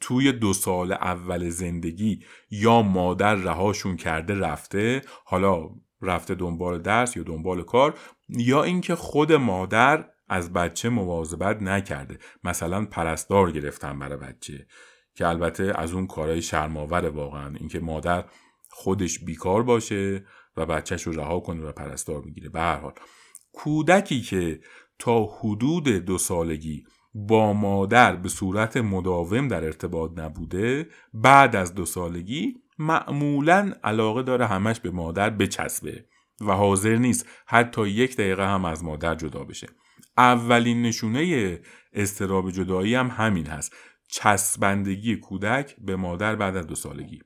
توی 0.00 0.32
دو 0.32 0.52
سال 0.52 0.92
اول 0.92 1.48
زندگی 1.48 2.24
یا 2.50 2.82
مادر 2.82 3.34
رهاشون 3.34 3.96
کرده 3.96 4.34
رفته 4.34 5.02
حالا 5.24 5.70
رفته 6.02 6.34
دنبال 6.34 6.82
درس 6.82 7.16
یا 7.16 7.22
دنبال 7.22 7.62
کار 7.62 7.94
یا 8.28 8.62
اینکه 8.62 8.94
خود 8.94 9.32
مادر 9.32 10.08
از 10.28 10.52
بچه 10.52 10.88
مواظبت 10.88 11.62
نکرده. 11.62 12.18
مثلا 12.44 12.84
پرستار 12.84 13.52
گرفتن 13.52 13.98
برای 13.98 14.18
بچه 14.18 14.66
که 15.14 15.26
البته 15.26 15.72
از 15.76 15.92
اون 15.92 16.06
کارهای 16.06 16.42
شرماور 16.42 17.08
واقعا. 17.08 17.56
اینکه 17.58 17.80
مادر 17.80 18.24
خودش 18.70 19.18
بیکار 19.18 19.62
باشه 19.62 20.24
و 20.56 20.66
بچهش 20.66 21.02
رو 21.02 21.12
رها 21.12 21.40
کنه 21.40 21.62
و 21.62 21.72
پرستار 21.72 22.22
می‌گیره 22.22 22.48
به 22.48 22.60
هر 22.60 22.76
حال 22.76 22.92
کودکی 23.52 24.20
که 24.20 24.60
تا 24.98 25.24
حدود 25.24 25.88
دو 25.88 26.18
سالگی 26.18 26.84
با 27.14 27.52
مادر 27.52 28.16
به 28.16 28.28
صورت 28.28 28.76
مداوم 28.76 29.48
در 29.48 29.64
ارتباط 29.64 30.10
نبوده 30.16 30.88
بعد 31.14 31.56
از 31.56 31.74
دو 31.74 31.84
سالگی 31.84 32.54
معمولا 32.78 33.72
علاقه 33.84 34.22
داره 34.22 34.46
همش 34.46 34.80
به 34.80 34.90
مادر 34.90 35.30
بچسبه 35.30 36.04
و 36.40 36.52
حاضر 36.52 36.96
نیست 36.96 37.26
حتی 37.46 37.88
یک 37.88 38.16
دقیقه 38.16 38.46
هم 38.46 38.64
از 38.64 38.84
مادر 38.84 39.14
جدا 39.14 39.44
بشه. 39.44 39.68
اولین 40.16 40.82
نشونه 40.82 41.60
استراب 41.92 42.50
جدایی 42.50 42.94
هم 42.94 43.08
همین 43.08 43.46
هست. 43.46 43.76
چسبندگی 44.08 45.16
کودک 45.16 45.76
به 45.78 45.96
مادر 45.96 46.36
بعد 46.36 46.56
از 46.56 46.66
دو 46.66 46.74
سالگی. 46.74 47.22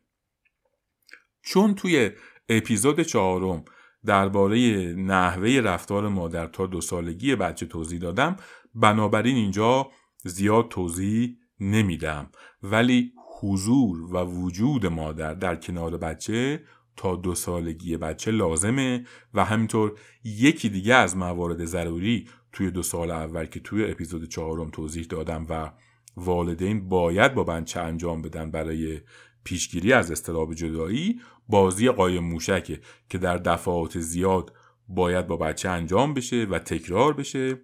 چون 1.43 1.75
توی 1.75 2.11
اپیزود 2.49 3.01
چهارم 3.01 3.65
درباره 4.05 4.59
نحوه 4.97 5.61
رفتار 5.65 6.09
مادر 6.09 6.47
تا 6.47 6.67
دو 6.67 6.81
سالگی 6.81 7.37
بچه 7.37 7.67
توضیح 7.67 8.01
دادم 8.01 8.37
بنابراین 8.75 9.37
اینجا 9.37 9.91
زیاد 10.25 10.69
توضیح 10.69 11.37
نمیدم. 11.61 12.31
ولی 12.63 13.13
حضور 13.43 14.15
و 14.15 14.25
وجود 14.25 14.87
مادر 14.87 15.35
در 15.35 15.57
کنار 15.57 15.97
بچه 15.97 16.63
تا 16.97 17.17
دو 17.17 17.35
سالگی 17.35 17.97
بچه 17.97 18.31
لازمه 18.31 19.05
و 19.35 19.45
همینطور 19.45 19.99
یکی 20.25 20.69
دیگه 20.69 20.95
از 20.95 21.17
موارد 21.17 21.65
ضروری 21.65 22.29
توی 22.53 22.71
دو 22.71 22.83
سال 22.83 23.11
اول 23.11 23.45
که 23.45 23.61
توی 23.61 23.91
اپیزود 23.91 24.29
چهارم 24.29 24.71
توضیح 24.71 25.05
دادم 25.05 25.47
و 25.49 25.71
والدین 26.17 26.89
باید 26.89 27.35
با 27.35 27.45
بچه 27.45 27.81
انجام 27.81 28.23
بدن 28.23 28.51
برای 28.51 29.01
پیشگیری 29.45 29.93
از 29.93 30.11
استراب 30.11 30.55
جدایی 30.55 31.21
بازی 31.49 31.89
قایم 31.89 32.25
موشکه 32.25 32.81
که 33.09 33.19
در 33.19 33.37
دفعات 33.37 33.99
زیاد 33.99 34.53
باید 34.89 35.27
با 35.27 35.37
بچه 35.37 35.69
انجام 35.69 36.15
بشه 36.15 36.47
و 36.51 36.59
تکرار 36.59 37.13
بشه 37.13 37.61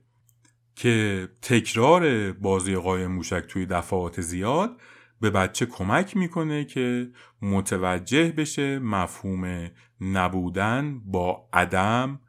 که 0.77 1.29
تکرار 1.43 2.33
بازی 2.33 2.77
قایم 2.77 3.13
موشک 3.13 3.45
توی 3.49 3.67
دفعات 3.67 4.21
زیاد 4.21 4.77
به 5.21 5.31
بچه 5.31 5.67
کمک 5.67 6.17
می‌کنه 6.17 6.65
که 6.65 7.11
متوجه 7.43 8.33
بشه 8.33 8.79
مفهوم 8.79 9.71
نبودن 10.01 11.01
با 11.05 11.49
عدم 11.53 12.21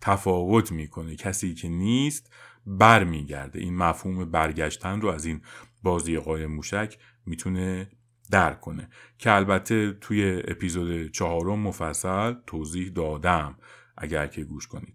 تفاوت 0.00 0.72
می‌کنه. 0.72 1.16
کسی 1.16 1.54
که 1.54 1.68
نیست 1.68 2.32
برمیگرده. 2.66 3.60
این 3.60 3.76
مفهوم 3.76 4.30
برگشتن 4.30 5.00
رو 5.00 5.08
از 5.08 5.24
این 5.24 5.40
بازی 5.82 6.18
قایم 6.18 6.52
موشک 6.52 6.98
می‌تونه 7.26 7.90
درک 8.30 8.60
کنه. 8.60 8.88
که 9.18 9.32
البته 9.32 9.92
توی 9.92 10.42
اپیزود 10.48 11.10
چهارم 11.10 11.58
مفصل 11.58 12.34
توضیح 12.46 12.88
دادم 12.88 13.58
اگر 13.96 14.26
که 14.26 14.44
گوش 14.44 14.66
کنید. 14.66 14.94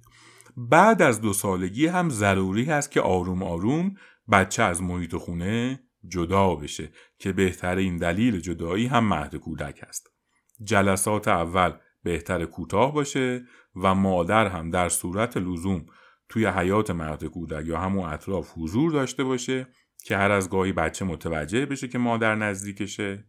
بعد 0.57 1.01
از 1.01 1.22
دو 1.22 1.33
سالگی 1.33 1.88
هم 1.88 2.10
ضروری 2.10 2.63
هست 2.63 2.91
که 2.91 3.01
آروم 3.01 3.43
آروم 3.43 3.95
بچه 4.31 4.63
از 4.63 4.81
محیط 4.81 5.15
خونه 5.15 5.83
جدا 6.07 6.55
بشه. 6.55 6.91
که 7.23 7.33
بهترین 7.33 7.97
دلیل 7.97 8.39
جدایی 8.39 8.87
هم 8.87 9.07
مهد 9.07 9.35
کودک 9.35 9.83
است. 9.87 10.11
جلسات 10.63 11.27
اول 11.27 11.73
بهتر 12.03 12.45
کوتاه 12.45 12.93
باشه 12.93 13.45
و 13.75 13.95
مادر 13.95 14.47
هم 14.47 14.71
در 14.71 14.89
صورت 14.89 15.37
لزوم 15.37 15.85
توی 16.29 16.45
حیات 16.45 16.91
مهد 16.91 17.25
کودک 17.25 17.65
یا 17.65 17.79
همون 17.79 18.09
اطراف 18.09 18.53
حضور 18.57 18.91
داشته 18.91 19.23
باشه 19.23 19.67
که 20.05 20.17
هر 20.17 20.31
از 20.31 20.49
گاهی 20.49 20.71
بچه 20.71 21.05
متوجه 21.05 21.65
بشه 21.65 21.87
که 21.87 21.97
مادر 21.97 22.35
نزدیکشه 22.35 23.25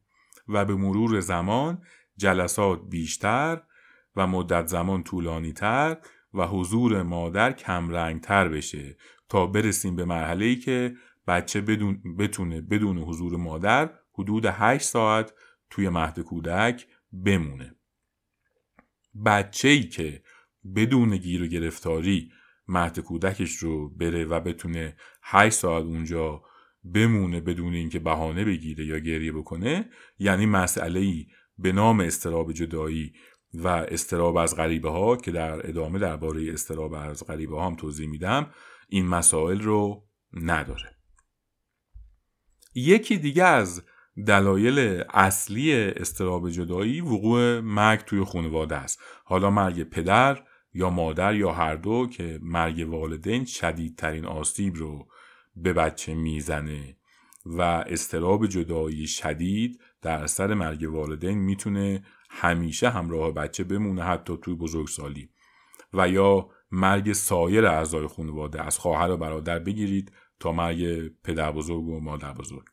و 0.49 0.65
به 0.65 0.75
مرور 0.75 1.21
زمان 1.21 1.83
جلسات 2.17 2.81
بیشتر 2.91 3.63
و 4.17 4.27
مدت 4.27 4.67
زمان 4.67 5.03
طولانی 5.03 5.53
تر 5.53 5.97
و 6.35 6.47
حضور 6.47 7.03
مادر 7.03 7.53
کمرنگ 7.53 8.21
تر 8.21 8.49
بشه 8.49 8.97
تا 9.29 9.47
برسیم 9.47 9.97
به 9.97 10.05
مرحله 10.05 10.45
ای 10.45 10.57
که 10.57 10.95
بچه 11.27 11.61
بدون 11.61 12.17
بتونه 12.19 12.61
بدون 12.61 12.99
حضور 12.99 13.37
مادر 13.37 13.91
حدود 14.13 14.47
8 14.47 14.85
ساعت 14.85 15.33
توی 15.71 15.89
مهد 15.89 16.21
کودک 16.21 16.87
بمونه. 17.25 17.75
بچه 19.27 19.69
ای 19.69 19.83
که 19.83 20.23
بدون 20.77 21.17
گیر 21.17 21.43
و 21.43 21.47
گرفتاری 21.47 22.33
مهد 22.69 23.01
کودکش 23.01 23.57
رو 23.57 23.89
بره 23.89 24.25
و 24.25 24.41
بتونه 24.41 24.97
8 25.23 25.55
ساعت 25.55 25.85
اونجا 25.85 26.43
بمونه 26.85 27.41
بدون 27.41 27.75
اینکه 27.75 27.99
بهانه 27.99 28.45
بگیره 28.45 28.87
یا 28.87 28.99
گریه 28.99 29.33
بکنه 29.33 29.91
یعنی 30.19 30.47
مسئله 30.47 31.01
ای 31.01 31.27
به 31.59 31.73
نام 31.73 32.01
استراب 32.01 32.53
جدایی 32.53 33.13
و 33.55 33.69
استراب 33.69 34.37
از 34.37 34.57
غریبه 34.57 34.91
ها 34.91 35.17
که 35.17 35.31
در 35.33 35.69
ادامه 35.69 35.99
درباره 35.99 36.53
استراب 36.53 36.95
از 36.95 37.27
غریبه 37.27 37.57
ها 37.57 37.67
هم 37.67 37.77
توضیح 37.77 38.09
میدم 38.09 38.51
این 38.89 39.07
مسائل 39.07 39.61
رو 39.61 40.09
نداره. 40.33 40.97
یکی 42.75 43.19
دیگه 43.19 43.45
از 43.45 43.83
دلایل 44.27 45.05
اصلی 45.15 45.75
استراب 45.75 46.51
جدایی 46.51 47.01
وقوع 47.01 47.61
مرگ 47.61 48.01
توی 48.01 48.25
خانواده 48.25 48.77
است. 48.77 49.01
حالا 49.25 49.51
مرگ 49.51 49.83
پدر 49.83 50.43
یا 50.75 50.91
مادر 50.91 51.35
یا 51.35 51.53
هر 51.53 51.77
دو 51.77 52.07
که 52.07 52.39
مرگ 52.43 52.89
والدین 52.89 53.45
شدیدترین 53.45 54.25
آسیب 54.27 54.75
رو 54.77 55.09
به 55.57 55.73
بچه 55.73 56.15
می‌زنه 56.15 56.97
و 57.47 57.63
استراب 57.63 58.47
جدایی 58.47 59.07
شدید 59.07 59.81
در 60.03 60.23
اثر 60.23 60.55
مرگ 60.55 60.95
والدین 60.95 61.39
می‌تونه 61.39 62.05
همیشه 62.31 62.91
همراه 62.91 63.33
بچه 63.33 63.65
بمونه 63.65 64.03
حتی 64.03 64.39
توی 64.43 64.55
بزرگسالی. 64.55 65.29
و 65.95 66.09
یا 66.09 66.49
مرگ 66.71 67.13
سایر 67.13 67.67
اعضای 67.67 68.07
خانواده 68.07 68.63
از 68.67 68.79
خواهر 68.79 69.11
و 69.11 69.17
برادر 69.17 69.59
بگیرید 69.59 70.13
تا 70.41 70.53
مرگ 70.53 71.11
پدر 71.25 71.53
بزرگ 71.53 71.89
و 71.89 72.01
مادر 72.01 72.33
بزرگ. 72.33 72.65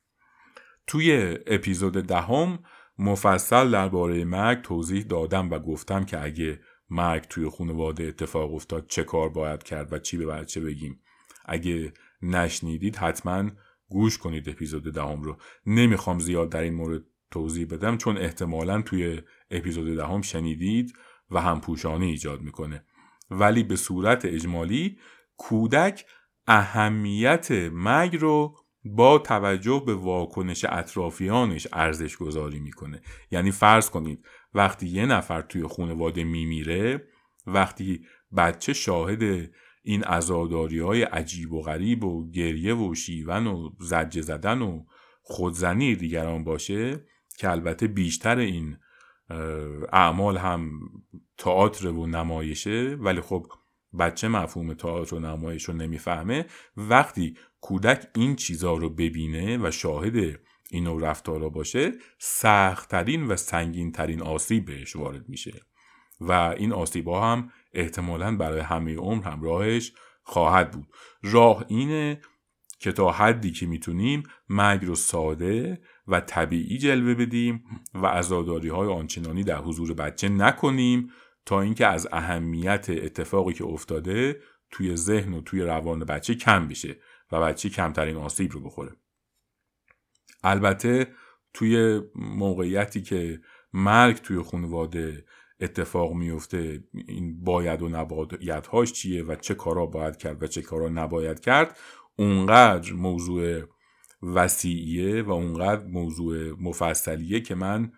توی 0.87 1.37
اپیزود 1.47 1.93
دهم 1.93 2.59
مفصل 2.97 3.71
درباره 3.71 4.25
مرگ 4.25 4.61
توضیح 4.61 5.03
دادم 5.03 5.49
و 5.49 5.59
گفتم 5.59 6.05
که 6.05 6.23
اگه 6.23 6.59
مرگ 6.89 7.23
توی 7.23 7.49
خانواده 7.49 8.03
اتفاق 8.03 8.53
افتاد 8.53 8.87
چه 8.87 9.03
کار 9.03 9.29
باید 9.29 9.63
کرد 9.63 9.93
و 9.93 9.99
چی 9.99 10.17
به 10.17 10.25
بچه 10.25 10.61
بگیم. 10.61 10.99
اگه 11.45 11.93
نشنیدید 12.21 12.95
حتما 12.95 13.49
گوش 13.89 14.17
کنید 14.17 14.49
اپیزود 14.49 14.83
دهم 14.83 15.21
رو. 15.21 15.37
نمی‌خوام 15.65 16.19
زیاد 16.19 16.49
در 16.49 16.61
این 16.61 16.73
مورد 16.73 17.03
توضیح 17.31 17.67
بدم 17.67 17.97
چون 17.97 18.17
احتمالا 18.17 18.81
توی 18.81 19.21
اپیزود 19.51 19.97
دهم 19.97 20.21
شنیدید 20.21 20.93
و 21.31 21.41
همپوشانی 21.41 22.09
ایجاد 22.09 22.41
می‌کنه. 22.41 22.85
ولی 23.29 23.63
به 23.63 23.75
صورت 23.75 24.25
اجمالی 24.25 24.97
کودک 25.37 26.05
اهمیت 26.47 27.51
مرگ 27.71 28.17
رو 28.17 28.55
با 28.83 29.17
توجه 29.19 29.83
به 29.85 29.95
واکنش 29.95 30.65
اطرافیانش 30.69 31.67
ارزش 31.73 32.17
گذاری 32.17 32.59
می‌کنه. 32.59 33.01
یعنی 33.31 33.51
فرض 33.51 33.89
کنید 33.89 34.25
وقتی 34.53 34.87
یه 34.87 35.05
نفر 35.05 35.41
توی 35.41 35.67
خانواده 35.67 36.23
میمیره 36.23 37.07
وقتی 37.47 38.05
بچه 38.37 38.73
شاهد 38.73 39.49
این 39.83 40.03
ازاداری 40.05 40.79
های 40.79 41.03
عجیب 41.03 41.53
و 41.53 41.61
غریب 41.61 42.03
و 42.03 42.31
گریه 42.31 42.75
و 42.75 42.95
شیون 42.95 43.47
و 43.47 43.69
زجه 43.79 44.21
زدن 44.21 44.61
و 44.61 44.85
خودزنی 45.21 45.95
دیگران 45.95 46.43
باشه 46.43 47.05
که 47.37 47.49
البته 47.49 47.87
بیشتر 47.87 48.37
این 48.37 48.77
اعمال 49.93 50.37
هم 50.37 50.79
تئاتر 51.37 51.87
و 51.87 52.07
نمایشه 52.07 52.97
ولی 52.99 53.21
خب 53.21 53.47
بچه 53.99 54.27
مفهوم 54.27 54.73
تئاتر 54.73 55.15
و 55.15 55.19
نمایش 55.19 55.63
رو 55.63 55.73
نمی‌فهمه 55.73 56.45
وقتی 56.77 57.37
کودک 57.61 58.07
این 58.15 58.35
چیزا 58.35 58.73
رو 58.73 58.89
ببینه 58.89 59.57
و 59.57 59.71
شاهد 59.71 60.39
این 60.71 60.83
نوع 60.83 61.01
رفتارا 61.09 61.49
باشه 61.49 61.91
سختترین 62.17 63.27
و 63.27 63.35
سنگینترین 63.35 64.21
آسیب 64.21 64.65
بهش 64.65 64.95
وارد 64.95 65.29
میشه. 65.29 65.59
و 66.21 66.31
این 66.31 66.73
آسیب 66.73 67.07
ها 67.07 67.31
هم 67.31 67.51
احتمالا 67.73 68.37
برای 68.37 68.59
همه 68.59 68.95
عمر 68.95 69.23
همراهش 69.23 69.93
خواهد 70.23 70.71
بود. 70.71 70.87
راه 71.23 71.65
اینه 71.67 72.21
که 72.79 72.91
تا 72.91 73.11
حدی 73.11 73.51
که 73.51 73.65
می‌تونیم 73.65 74.23
مرگ 74.49 74.85
رو 74.85 74.95
ساده 74.95 75.81
و 76.07 76.19
طبیعی 76.19 76.77
جلوه 76.77 77.15
بدیم 77.15 77.63
و 77.93 78.05
ازاداری 78.05 78.69
های 78.69 78.87
آنچنانی 78.87 79.43
در 79.43 79.57
حضور 79.57 79.93
بچه 79.93 80.29
نکنیم 80.29 81.11
تا 81.45 81.61
اینکه 81.61 81.87
از 81.87 82.07
اهمیت 82.11 82.85
اتفاقی 82.89 83.53
که 83.53 83.63
افتاده 83.63 84.41
توی 84.71 84.95
ذهن 84.95 85.33
و 85.33 85.41
توی 85.41 85.61
روان 85.61 85.99
بچه 85.99 86.35
کم 86.35 86.67
بشه 86.67 86.97
و 87.31 87.41
بچه 87.41 87.69
کمترین 87.69 88.17
آسیب 88.17 88.51
رو 88.51 88.61
بخوره. 88.61 88.91
البته 90.43 91.07
توی 91.53 92.01
موقعیتی 92.15 93.01
که 93.01 93.41
مرگ 93.73 94.15
توی 94.15 94.43
خانواده 94.43 95.25
اتفاق 95.59 96.13
میفته 96.13 96.83
این 97.07 97.43
باید 97.43 97.81
و 97.81 97.89
نبایدهاش 97.89 98.91
چیه 98.91 99.23
و 99.23 99.35
چه 99.35 99.55
کارا 99.55 99.85
باید 99.85 100.17
کرد 100.17 100.43
و 100.43 100.47
چه 100.47 100.61
کارا 100.61 100.89
نباید 100.89 101.39
کرد 101.39 101.77
اونقدر 102.15 102.93
موضوع 102.93 103.63
وسیعیه 104.23 105.21
و 105.21 105.31
اونقدر 105.31 105.83
موضوع 105.83 106.51
مفصلیه 106.61 107.39
که 107.39 107.55
من 107.55 107.91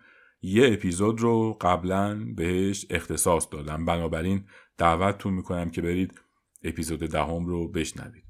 یه 0.44 0.72
اپیزود 0.72 1.20
رو 1.20 1.58
قبلا 1.60 2.24
بهش 2.36 2.86
اختصاص 2.90 3.48
دادم. 3.50 3.84
بنابراین 3.84 4.44
دعوتتون 4.78 5.34
می‌کنم 5.34 5.70
که 5.70 5.82
برید 5.82 6.20
اپیزود 6.62 6.98
دهم 6.98 7.46
رو 7.46 7.68
بشنوید. 7.68 8.24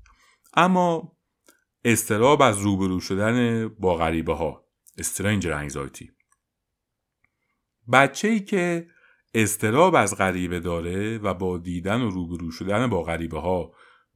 اما 0.54 1.16
استراب 1.84 2.42
از 2.42 2.58
روبرو 2.58 3.00
شدن 3.00 3.68
با 3.68 3.94
غریبه 3.94 4.34
ها 4.34 4.64
استرنجر 4.98 5.52
انگزایتی. 5.52 6.10
بچه 7.92 8.28
ای 8.28 8.40
که 8.40 8.88
استراب 9.34 9.94
از 9.94 10.16
غریبه 10.16 10.60
داره 10.60 11.18
و 11.18 11.34
با 11.34 11.58
دیدن 11.58 12.00
و 12.02 12.10
روبرو 12.10 12.50
شدن 12.50 12.86
با 12.86 13.02
غریبه 13.02 13.40
ها 13.40 13.72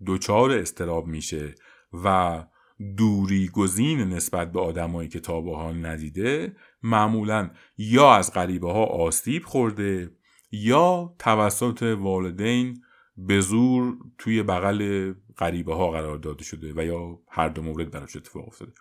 دچار 0.06 0.50
استراب 0.52 1.06
میشه 1.06 1.54
و 2.04 2.44
دوری 2.96 3.48
گزین 3.48 4.00
نسبت 4.00 4.52
به 4.52 4.60
آدمایی 4.60 5.08
که 5.08 5.20
تا 5.20 5.40
حال 5.40 5.86
ندیده 5.86 6.56
معمولا 6.82 7.50
یا 7.78 8.14
از 8.14 8.32
غریبه 8.32 8.72
ها 8.72 8.84
آسیب 8.84 9.44
خورده 9.44 10.10
یا 10.52 11.14
توسط 11.18 11.82
والدین 11.82 12.82
به 13.16 13.40
زور 13.40 13.96
توی 14.18 14.42
بغل 14.42 15.12
غریبه 15.38 15.74
ها 15.74 15.90
قرار 15.90 16.18
داده 16.18 16.44
شده 16.44 16.72
و 16.76 16.84
یا 16.84 17.18
هر 17.28 17.48
دو 17.48 17.62
مورد 17.62 17.90
براش 17.90 18.16
اتفاق 18.16 18.48
افتاده. 18.48 18.72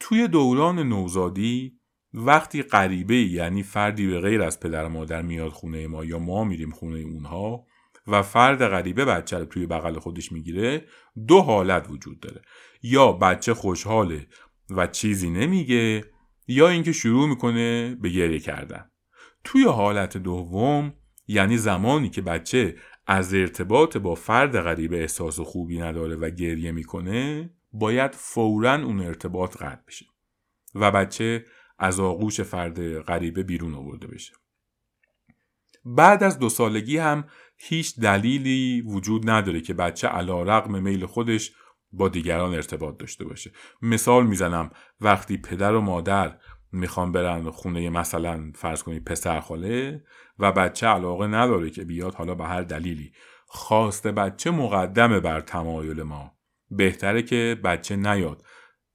توی 0.00 0.28
دوران 0.28 0.78
نوزادی 0.78 1.78
وقتی 2.14 2.62
غریبه 2.62 3.16
یعنی 3.16 3.62
فردی 3.62 4.06
به 4.06 4.20
غیر 4.20 4.42
از 4.42 4.60
پدر 4.60 4.84
و 4.84 4.88
مادر 4.88 5.22
میاد 5.22 5.52
خونه 5.52 5.86
ما 5.86 6.04
یا 6.04 6.18
ما 6.18 6.44
میریم 6.44 6.70
خونه 6.70 6.98
اونها 6.98 7.66
و 8.06 8.22
فرد 8.22 8.66
غریبه 8.66 9.04
بچه 9.04 9.38
رو 9.38 9.44
توی 9.44 9.66
بغل 9.66 9.98
خودش 9.98 10.32
می‌گیره 10.32 10.84
دو 11.26 11.40
حالت 11.40 11.90
وجود 11.90 12.20
داره. 12.20 12.42
یا 12.82 13.12
بچه 13.12 13.54
خوشحاله 13.54 14.26
و 14.70 14.86
چیزی 14.86 15.30
نمیگه 15.30 16.04
یا 16.46 16.68
اینکه 16.68 16.92
شروع 16.92 17.28
می‌کنه 17.28 17.94
به 17.94 18.08
گریه 18.08 18.40
کردن. 18.40 18.90
توی 19.44 19.64
حالت 19.64 20.16
دوم 20.16 20.94
یعنی 21.26 21.56
زمانی 21.56 22.10
که 22.10 22.22
بچه 22.22 22.76
از 23.06 23.34
ارتباط 23.34 23.96
با 23.96 24.14
فرد 24.14 24.60
غریبه 24.60 25.00
احساس 25.00 25.40
خوبی 25.40 25.78
نداره 25.78 26.16
و 26.16 26.30
گریه 26.30 26.72
می‌کنه 26.72 27.50
باید 27.72 28.14
فورا 28.14 28.74
اون 28.74 29.00
ارتباط 29.00 29.56
قطع 29.56 29.82
بشه 29.86 30.06
و 30.74 30.90
بچه 30.90 31.44
از 31.78 32.00
آغوش 32.00 32.40
فرد 32.40 32.98
غریبه 32.98 33.42
بیرون 33.42 33.74
آورده 33.74 34.06
بشه. 34.06 34.32
بعد 35.84 36.22
از 36.22 36.38
دو 36.38 36.48
سالگی 36.48 36.98
هم 36.98 37.24
هیچ 37.56 38.00
دلیلی 38.00 38.80
وجود 38.80 39.30
نداره 39.30 39.60
که 39.60 39.74
بچه 39.74 40.08
علا 40.08 40.42
رقم 40.42 40.82
میل 40.82 41.06
خودش 41.06 41.52
با 41.92 42.08
دیگران 42.08 42.54
ارتباط 42.54 42.96
داشته 42.96 43.24
باشه. 43.24 43.52
مثال 43.82 44.26
می‌زنم 44.26 44.70
وقتی 45.00 45.36
پدر 45.36 45.74
و 45.74 45.80
مادر 45.80 46.38
می‌خوان 46.72 47.12
برن 47.12 47.50
خونه 47.50 47.90
مثلا 47.90 48.52
فرض 48.54 48.82
کنید 48.82 49.04
پسر 49.04 49.40
خاله 49.40 50.04
و 50.38 50.52
بچه 50.52 50.86
علاقه 50.86 51.26
نداره 51.26 51.70
که 51.70 51.84
بیاد 51.84 52.14
حالا 52.14 52.34
به 52.34 52.44
هر 52.44 52.62
دلیلی. 52.62 53.12
خواست 53.46 54.06
بچه 54.06 54.50
مقدمه 54.50 55.20
بر 55.20 55.40
تمایل 55.40 56.02
ما. 56.02 56.32
بهتره 56.70 57.22
که 57.22 57.60
بچه 57.64 57.96
نیاد. 57.96 58.44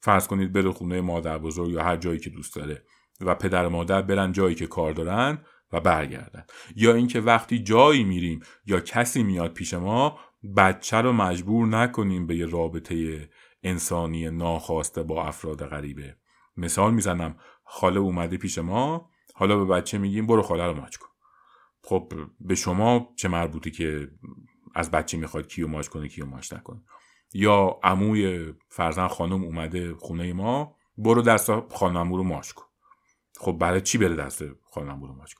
فرض 0.02 0.28
کنید 0.28 0.54
بره 0.54 0.72
خونه 0.72 1.02
مادر 1.02 1.38
بزرگ 1.38 1.70
یا 1.70 1.84
هر 1.84 1.96
جایی 1.96 2.20
که 2.20 2.30
دوست 2.30 2.56
داره 2.56 2.84
و 3.22 3.36
پدر 3.36 3.66
و 3.66 3.70
مادر 3.70 4.02
برن 4.02 4.32
جایی 4.32 4.56
که 4.56 4.68
کار 4.68 4.94
دارن 4.94 5.38
و 5.72 5.80
برگردن. 5.80 6.44
یا 6.76 6.94
اینکه 6.94 7.22
وقتی 7.22 7.60
جایی 7.60 8.04
میریم 8.04 8.40
یا 8.66 8.80
کسی 8.80 9.24
میاد 9.24 9.54
پیش 9.54 9.74
ما 9.74 10.20
بچه 10.58 10.98
رو 10.98 11.14
مجبور 11.14 11.68
نکنیم 11.68 12.28
به 12.28 12.36
یه 12.36 12.46
رابطه 12.46 13.30
انسانی 13.64 14.30
ناخواسته 14.30 15.04
با 15.04 15.24
افراد 15.24 15.66
غریبه. 15.66 16.16
مثال 16.58 16.94
می‌زنم 16.94 17.36
خاله 17.64 18.00
اومده 18.00 18.38
پیش 18.38 18.58
ما 18.58 19.10
حالا 19.36 19.58
به 19.58 19.66
بچه 19.66 19.98
میگیم 19.98 20.28
برو 20.28 20.42
خاله 20.42 20.66
رو 20.66 20.74
ماچ 20.74 20.98
کن. 20.98 21.08
خب 21.84 22.14
به 22.40 22.56
شما 22.56 23.14
چه 23.16 23.28
مربوطی 23.28 23.72
که 23.72 24.12
از 24.76 24.92
بچه 24.92 25.18
می‌خواد 25.18 25.48
کیو 25.48 25.68
ماچ 25.68 25.88
کنه 25.88 26.08
کیو 26.08 26.26
ماچ 26.26 26.54
نکنه؟ 26.54 26.84
یا 27.34 27.80
عموی 27.84 28.54
فرزن 28.70 29.08
خانم 29.08 29.44
اومده 29.44 29.96
خونه 29.96 30.34
ما 30.34 30.76
برو 30.98 31.22
دست 31.22 31.52
خانم 31.70 32.14
رو 32.14 32.24
ماچ 32.24 32.52
کن. 32.52 32.66
خب 33.40 33.52
برای 33.52 33.82
چی 33.82 33.98
بره 33.98 34.16
دست 34.16 34.44
خانم 34.72 35.02
رو 35.02 35.16
ماچ 35.16 35.34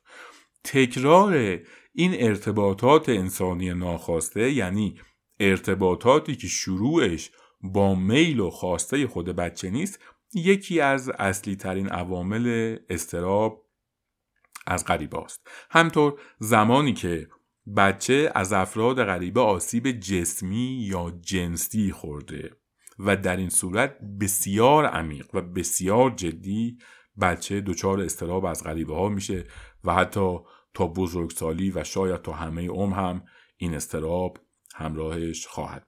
تکرار 0.64 1.60
این 1.94 2.14
ارتباطات 2.14 3.10
انسانی 3.10 3.74
ناخواسته 3.74 4.52
یعنی 4.52 5.02
ارتباطاتی 5.40 6.36
که 6.36 6.48
شروعش 6.48 7.32
با 7.62 7.96
میل 7.96 8.40
و 8.40 8.50
خواسته 8.50 9.08
خود 9.08 9.26
بچه 9.26 9.70
نیست 9.70 10.00
یکی 10.34 10.80
از 10.80 11.10
اصلی 11.10 11.56
ترین 11.56 11.90
عوامل 11.90 12.78
استراب 12.90 13.66
از 14.68 14.86
غریبه 14.86 15.18
است. 15.18 15.48
همطور 15.72 16.20
زمانی 16.40 16.94
که 16.94 17.28
بچه 17.78 18.32
از 18.36 18.54
افراد 18.54 19.04
غریبه 19.04 19.42
آسیب 19.42 19.92
جسمی 19.92 20.86
یا 20.90 21.12
جنسی 21.22 21.92
خورده 21.92 22.52
و 23.00 23.16
در 23.16 23.38
این 23.38 23.50
صورت 23.50 23.98
بسیار 24.22 24.86
عمیق 24.86 25.36
و 25.36 25.42
بسیار 25.42 26.12
جدی 26.12 26.78
بچه 27.22 27.62
دچار 27.62 28.02
استراب 28.02 28.46
از 28.46 28.64
غریبه 28.64 28.96
ها 28.96 29.10
میشه 29.10 29.44
و 29.84 29.94
حتی 29.94 30.38
تا 30.74 30.88
بزرگسالی 30.88 31.72
و 31.72 31.84
شاید 31.84 32.22
تا 32.22 32.32
همه 32.32 32.68
عمر 32.70 32.96
هم 32.96 33.24
این 33.58 33.74
استراب 33.74 34.38
همراهش 34.76 35.48
خواهد 35.48 35.88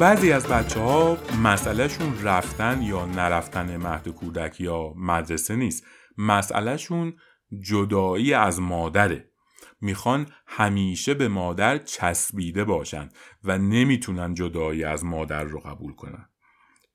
بعضی 0.00 0.32
از 0.32 0.46
بچه 0.46 0.80
ها 0.80 1.18
مسئلهشون 1.42 2.22
رفتن 2.22 2.82
یا 2.82 3.06
نرفتن 3.06 3.76
مهد 3.76 4.08
کودک 4.08 4.60
یا 4.60 4.92
مدرسه 4.96 5.56
نیست. 5.56 5.86
مسئلهشون 6.18 7.16
جدایی 7.60 8.34
از 8.34 8.60
مادره. 8.60 9.30
می‌خوان 9.80 10.26
همیشه 10.46 11.14
به 11.14 11.28
مادر 11.28 11.78
چسبیده 11.78 12.64
باشن 12.64 13.08
و 13.44 13.58
نمی‌تونن 13.58 14.34
جدایی 14.34 14.84
از 14.84 15.04
مادر 15.04 15.44
رو 15.44 15.60
قبول 15.60 15.94
کنن. 15.94 16.28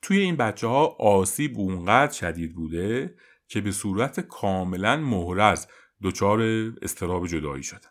توی 0.02 0.20
این 0.20 0.36
بچه 0.36 0.68
ها 0.68 0.86
آسیب 1.00 1.60
اونقدر 1.60 2.14
شدید 2.14 2.56
بوده 2.56 3.16
که 3.48 3.62
به 3.62 3.72
صورت 3.72 4.20
کاملا 4.20 4.98
مهرز 4.98 5.68
دچار 6.04 6.42
استراب 6.82 7.28
جدایی 7.28 7.64
شدن. 7.64 7.90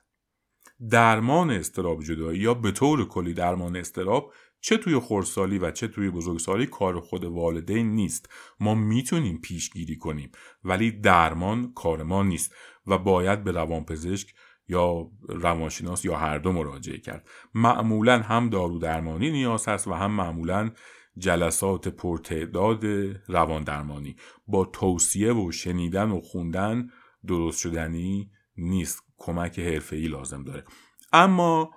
درمان 0.90 1.50
استراب 1.50 2.02
جدایی 2.02 2.40
یا 2.40 2.54
به 2.54 2.70
طور 2.70 3.08
کلی 3.08 3.34
درمان 3.34 3.76
استراب 3.76 4.32
چه 4.64 4.76
توی 4.76 4.98
خورسالی 4.98 5.58
و 5.58 5.70
چه 5.70 5.88
توی 5.88 6.10
بزرگسالی 6.10 6.66
کار 6.66 7.00
خود 7.00 7.24
والدین 7.24 7.90
نیست. 7.90 8.28
ما 8.60 8.74
می‌تونیم 8.74 9.40
پیشگیری 9.40 9.96
کنیم 9.96 10.30
ولی 10.64 10.90
درمان 10.90 11.72
کار 11.74 12.02
ما 12.02 12.22
نیست 12.22 12.54
و 12.86 12.98
باید 12.98 13.44
به 13.44 13.52
روانپزشک 13.52 14.34
یا 14.68 15.10
روانشناس 15.28 16.04
یا 16.04 16.16
هر 16.16 16.38
دو 16.38 16.52
مراجعه 16.52 16.98
کرد. 16.98 17.28
معمولا 17.54 18.18
هم 18.18 18.48
دارو 18.48 18.78
درمانی 18.78 19.30
نیاز 19.30 19.68
هست 19.68 19.88
و 19.88 19.92
هم 19.92 20.10
معمولا 20.10 20.70
جلسات 21.18 21.88
پرتعداد 21.88 22.84
روان 23.28 23.64
درمانی. 23.64 24.16
با 24.46 24.64
توصیه 24.64 25.32
و 25.32 25.52
شنیدن 25.52 26.10
و 26.10 26.20
خوندن 26.20 26.88
درست 27.26 27.60
شدنی 27.60 28.30
نیست. 28.56 29.02
کمک 29.16 29.58
حرفه‌ای 29.58 30.08
لازم 30.08 30.44
داره. 30.44 30.64
اما 31.12 31.70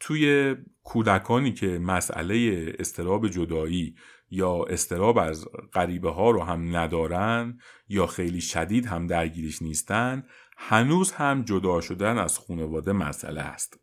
توی 0.00 0.56
کودکانی 0.84 1.52
که 1.52 1.78
مسئله 1.78 2.66
استراب 2.78 3.28
جدایی 3.28 3.94
یا 4.30 4.64
استراب 4.64 5.18
از 5.18 5.48
غریبه 5.72 6.10
ها 6.10 6.30
رو 6.30 6.42
هم 6.42 6.76
ندارن 6.76 7.58
یا 7.88 8.06
خیلی 8.06 8.40
شدید 8.40 8.86
هم 8.86 9.06
درگیریش 9.06 9.62
نیستن 9.62 10.24
هنوز 10.56 11.12
هم 11.12 11.42
جدا 11.42 11.80
شدن 11.80 12.18
از 12.18 12.38
خانواده 12.38 12.92
مسئله 12.92 13.40
است. 13.40 13.80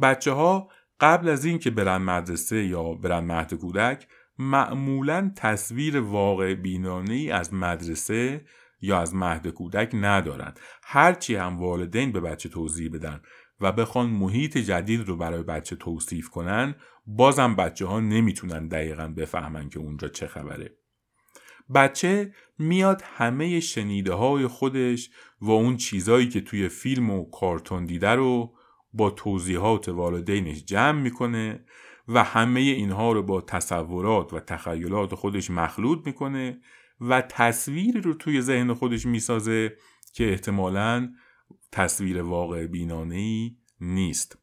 بچه 0.00 0.32
ها 0.32 0.68
قبل 1.00 1.28
از 1.28 1.44
اینکه 1.44 1.70
برن 1.70 1.96
مدرسه 1.96 2.64
یا 2.64 2.82
برن 2.82 3.24
مهد 3.24 3.54
کودک 3.54 4.08
معمولا 4.38 5.32
تصویر 5.36 6.00
واقع 6.00 6.54
بینانه 6.54 7.14
ای 7.14 7.30
از 7.30 7.54
مدرسه 7.54 8.44
یا 8.80 9.00
از 9.00 9.14
مهد 9.14 9.48
کودک 9.48 9.90
ندارن. 9.94 10.54
هرچی 10.82 11.34
هم 11.34 11.58
والدین 11.58 12.12
به 12.12 12.20
بچه 12.20 12.48
توضیح 12.48 12.90
بدن. 12.92 13.20
و 13.62 13.72
بخوان 13.72 14.10
محیط 14.10 14.58
جدید 14.58 15.08
رو 15.08 15.16
برای 15.16 15.42
بچه 15.42 15.76
توصیف 15.76 16.28
کنن 16.28 16.74
بازم 17.06 17.56
بچه 17.56 17.86
ها 17.86 18.00
نمی‌تونن 18.00 18.68
دقیقا 18.68 19.08
بفهمن 19.08 19.68
که 19.68 19.78
اونجا 19.78 20.08
چه 20.08 20.26
خبره. 20.26 20.76
بچه 21.74 22.34
میاد 22.58 23.02
همه 23.04 23.60
شنیده 23.60 24.12
های 24.12 24.46
خودش 24.46 25.10
و 25.40 25.50
اون 25.50 25.76
چیزایی 25.76 26.28
که 26.28 26.40
توی 26.40 26.68
فیلم 26.68 27.10
و 27.10 27.30
کارتون 27.30 27.86
دیده 27.86 28.10
رو 28.10 28.54
با 28.92 29.10
توضیحات 29.10 29.88
والدینش 29.88 30.64
جمع 30.64 31.00
می‌کنه 31.00 31.64
و 32.08 32.24
همه 32.24 32.60
اینها 32.60 33.12
رو 33.12 33.22
با 33.22 33.40
تصورات 33.40 34.32
و 34.32 34.40
تخیلات 34.40 35.14
خودش 35.14 35.50
مخلوط 35.50 36.06
می‌کنه 36.06 36.60
و 37.00 37.20
تصویری 37.20 38.00
رو 38.00 38.14
توی 38.14 38.40
ذهن 38.40 38.74
خودش 38.74 39.06
می‌سازه 39.06 39.76
که 40.14 40.30
احتمالا 40.30 41.12
تصویر 41.72 42.22
واقع 42.22 42.66
بینانه 42.66 43.14
ای 43.14 43.56
نیست. 43.80 44.38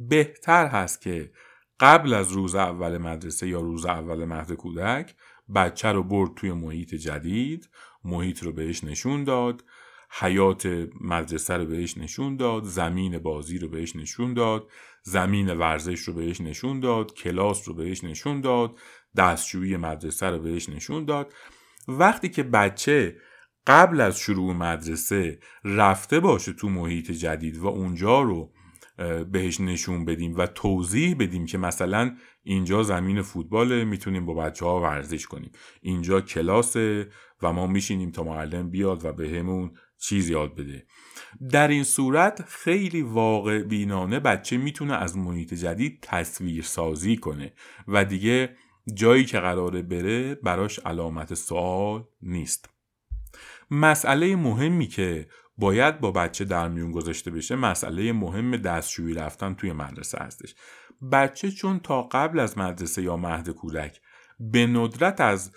بهتر 0.00 0.66
هست 0.66 1.00
که 1.00 1.32
قبل 1.80 2.14
از 2.14 2.32
روز 2.32 2.54
اول 2.54 2.98
مدرسه 2.98 3.48
یا 3.48 3.60
روز 3.60 3.86
اول 3.86 4.24
مهد 4.24 4.52
کودک 4.52 5.14
بچه 5.54 5.92
رو 5.92 6.02
برد 6.02 6.34
توی 6.36 6.52
محیط 6.52 6.94
جدید 6.94 7.68
محیط 8.04 8.42
رو 8.42 8.52
بهش 8.52 8.84
نشون 8.84 9.24
داد 9.24 9.64
حیات 10.20 10.88
مدرسه 11.00 11.56
رو 11.56 11.66
بهش 11.66 11.98
نشون 11.98 12.36
داد 12.36 12.64
زمین 12.64 13.18
بازی 13.18 13.58
رو 13.58 13.68
بهش 13.68 13.96
نشون 13.96 14.34
داد 14.34 14.70
زمین 15.02 15.54
ورزش 15.54 16.00
رو 16.00 16.14
بهش 16.14 16.40
نشون 16.40 16.80
داد 16.80 17.14
کلاس 17.14 17.68
رو 17.68 17.74
بهش 17.74 18.04
نشون 18.04 18.40
داد 18.40 18.78
دستشویی 19.16 19.76
مدرسه 19.76 20.26
رو 20.26 20.38
بهش 20.38 20.68
نشون 20.68 21.04
داد. 21.04 21.32
وقتی 21.88 22.28
که 22.28 22.42
بچه 22.42 23.16
قبل 23.66 24.00
از 24.00 24.18
شروع 24.18 24.54
مدرسه 24.54 25.38
رفته 25.64 26.20
باشه 26.20 26.52
تو 26.52 26.68
محیط 26.68 27.10
جدید 27.10 27.58
و 27.58 27.66
اونجا 27.66 28.20
رو 28.20 28.52
بهش 29.32 29.60
نشون 29.60 30.04
بدیم 30.04 30.34
و 30.36 30.46
توضیح 30.46 31.16
بدیم 31.18 31.46
که 31.46 31.58
مثلا 31.58 32.16
اینجا 32.42 32.82
زمین 32.82 33.22
فوتباله 33.22 33.84
می‌تونیم 33.84 34.26
با 34.26 34.34
بچه 34.34 34.66
ها 34.66 34.80
ورزش 34.80 35.26
کنیم. 35.26 35.52
اینجا 35.80 36.20
کلاسه 36.20 37.08
و 37.42 37.52
ما 37.52 37.66
میشینیم 37.66 38.10
تا 38.10 38.22
معلم 38.22 38.70
بیاد 38.70 39.04
و 39.04 39.12
بهمون 39.12 39.68
به 39.68 39.74
چیز 39.98 40.30
یاد 40.30 40.54
بده. 40.54 40.86
در 41.50 41.68
این 41.68 41.84
صورت 41.84 42.44
خیلی 42.48 43.02
واقع 43.02 43.62
بینانه 43.62 44.20
بچه 44.20 44.56
می‌تونه 44.56 44.94
از 44.94 45.16
محیط 45.16 45.54
جدید 45.54 45.98
تصویر 46.02 46.62
سازی 46.62 47.16
کنه 47.16 47.52
و 47.88 48.04
دیگه 48.04 48.56
جایی 48.94 49.24
که 49.24 49.40
قراره 49.40 49.82
بره 49.82 50.34
براش 50.34 50.78
علامت 50.78 51.34
سوال 51.34 52.04
نیست. 52.22 52.71
مسئله 53.72 54.36
مهمی 54.36 54.86
که 54.86 55.28
باید 55.58 56.00
با 56.00 56.10
بچه 56.10 56.44
در 56.44 56.68
میون 56.68 56.92
گذاشته 56.92 57.30
بشه 57.30 57.56
مسئله 57.56 58.12
مهم 58.12 58.56
دستشویی 58.56 59.14
رفتن 59.14 59.54
توی 59.54 59.72
مدرسه 59.72 60.18
هستش. 60.18 60.54
بچه 61.12 61.50
چون 61.50 61.80
تا 61.80 62.02
قبل 62.02 62.38
از 62.38 62.58
مدرسه 62.58 63.02
یا 63.02 63.16
مهد 63.16 63.50
کودک 63.50 64.00
به 64.40 64.66
ندرت 64.66 65.20
از 65.20 65.52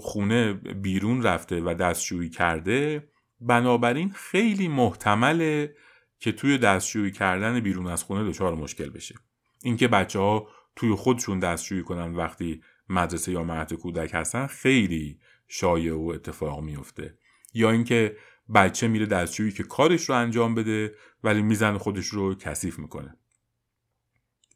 خونه 0.00 0.52
بیرون 0.52 1.22
رفته 1.22 1.60
و 1.60 1.74
دستشویی 1.74 2.30
کرده 2.30 3.08
بنابراین 3.40 4.10
خیلی 4.10 4.68
محتمله 4.68 5.74
که 6.18 6.32
توی 6.32 6.58
دستشویی 6.58 7.12
کردن 7.12 7.60
بیرون 7.60 7.86
از 7.86 8.02
خونه 8.02 8.28
دچار 8.28 8.54
مشکل 8.54 8.90
بشه. 8.90 9.14
اینکه 9.62 9.88
بچه 9.88 10.18
ها 10.18 10.48
توی 10.76 10.94
خودشون 10.94 11.38
دستشویی 11.38 11.82
کنن 11.82 12.14
وقتی 12.14 12.62
مدرسه 12.88 13.32
یا 13.32 13.42
مهد 13.42 13.74
کودک 13.74 14.10
هستن 14.14 14.46
خیلی 14.46 15.18
شایع 15.48 15.94
و 15.94 16.12
اتفاق 16.14 16.60
میفته 16.60 17.18
یا 17.54 17.70
اینکه 17.70 18.16
بچه 18.54 18.88
میره 18.88 19.06
دستشویی 19.06 19.52
که 19.52 19.62
کارش 19.62 20.08
رو 20.08 20.14
انجام 20.14 20.54
بده 20.54 20.94
ولی 21.22 21.42
میزن 21.42 21.78
خودش 21.78 22.06
رو 22.06 22.34
کثیف 22.34 22.78
می‌کنه. 22.78 23.16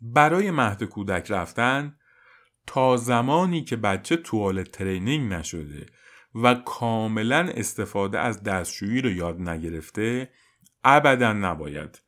برای 0.00 0.50
مهد 0.50 0.84
کودک 0.84 1.30
رفتن 1.30 1.96
تا 2.66 2.96
زمانی 2.96 3.64
که 3.64 3.76
بچه 3.76 4.16
توالت 4.16 4.70
ترینینگ 4.70 5.32
نشده 5.32 5.86
و 6.34 6.54
کاملا 6.54 7.48
استفاده 7.54 8.18
از 8.18 8.42
دستشویی 8.42 9.00
رو 9.00 9.10
یاد 9.10 9.40
نگرفته 9.40 10.30
ابدا 10.84 11.32
نباید 11.32 12.02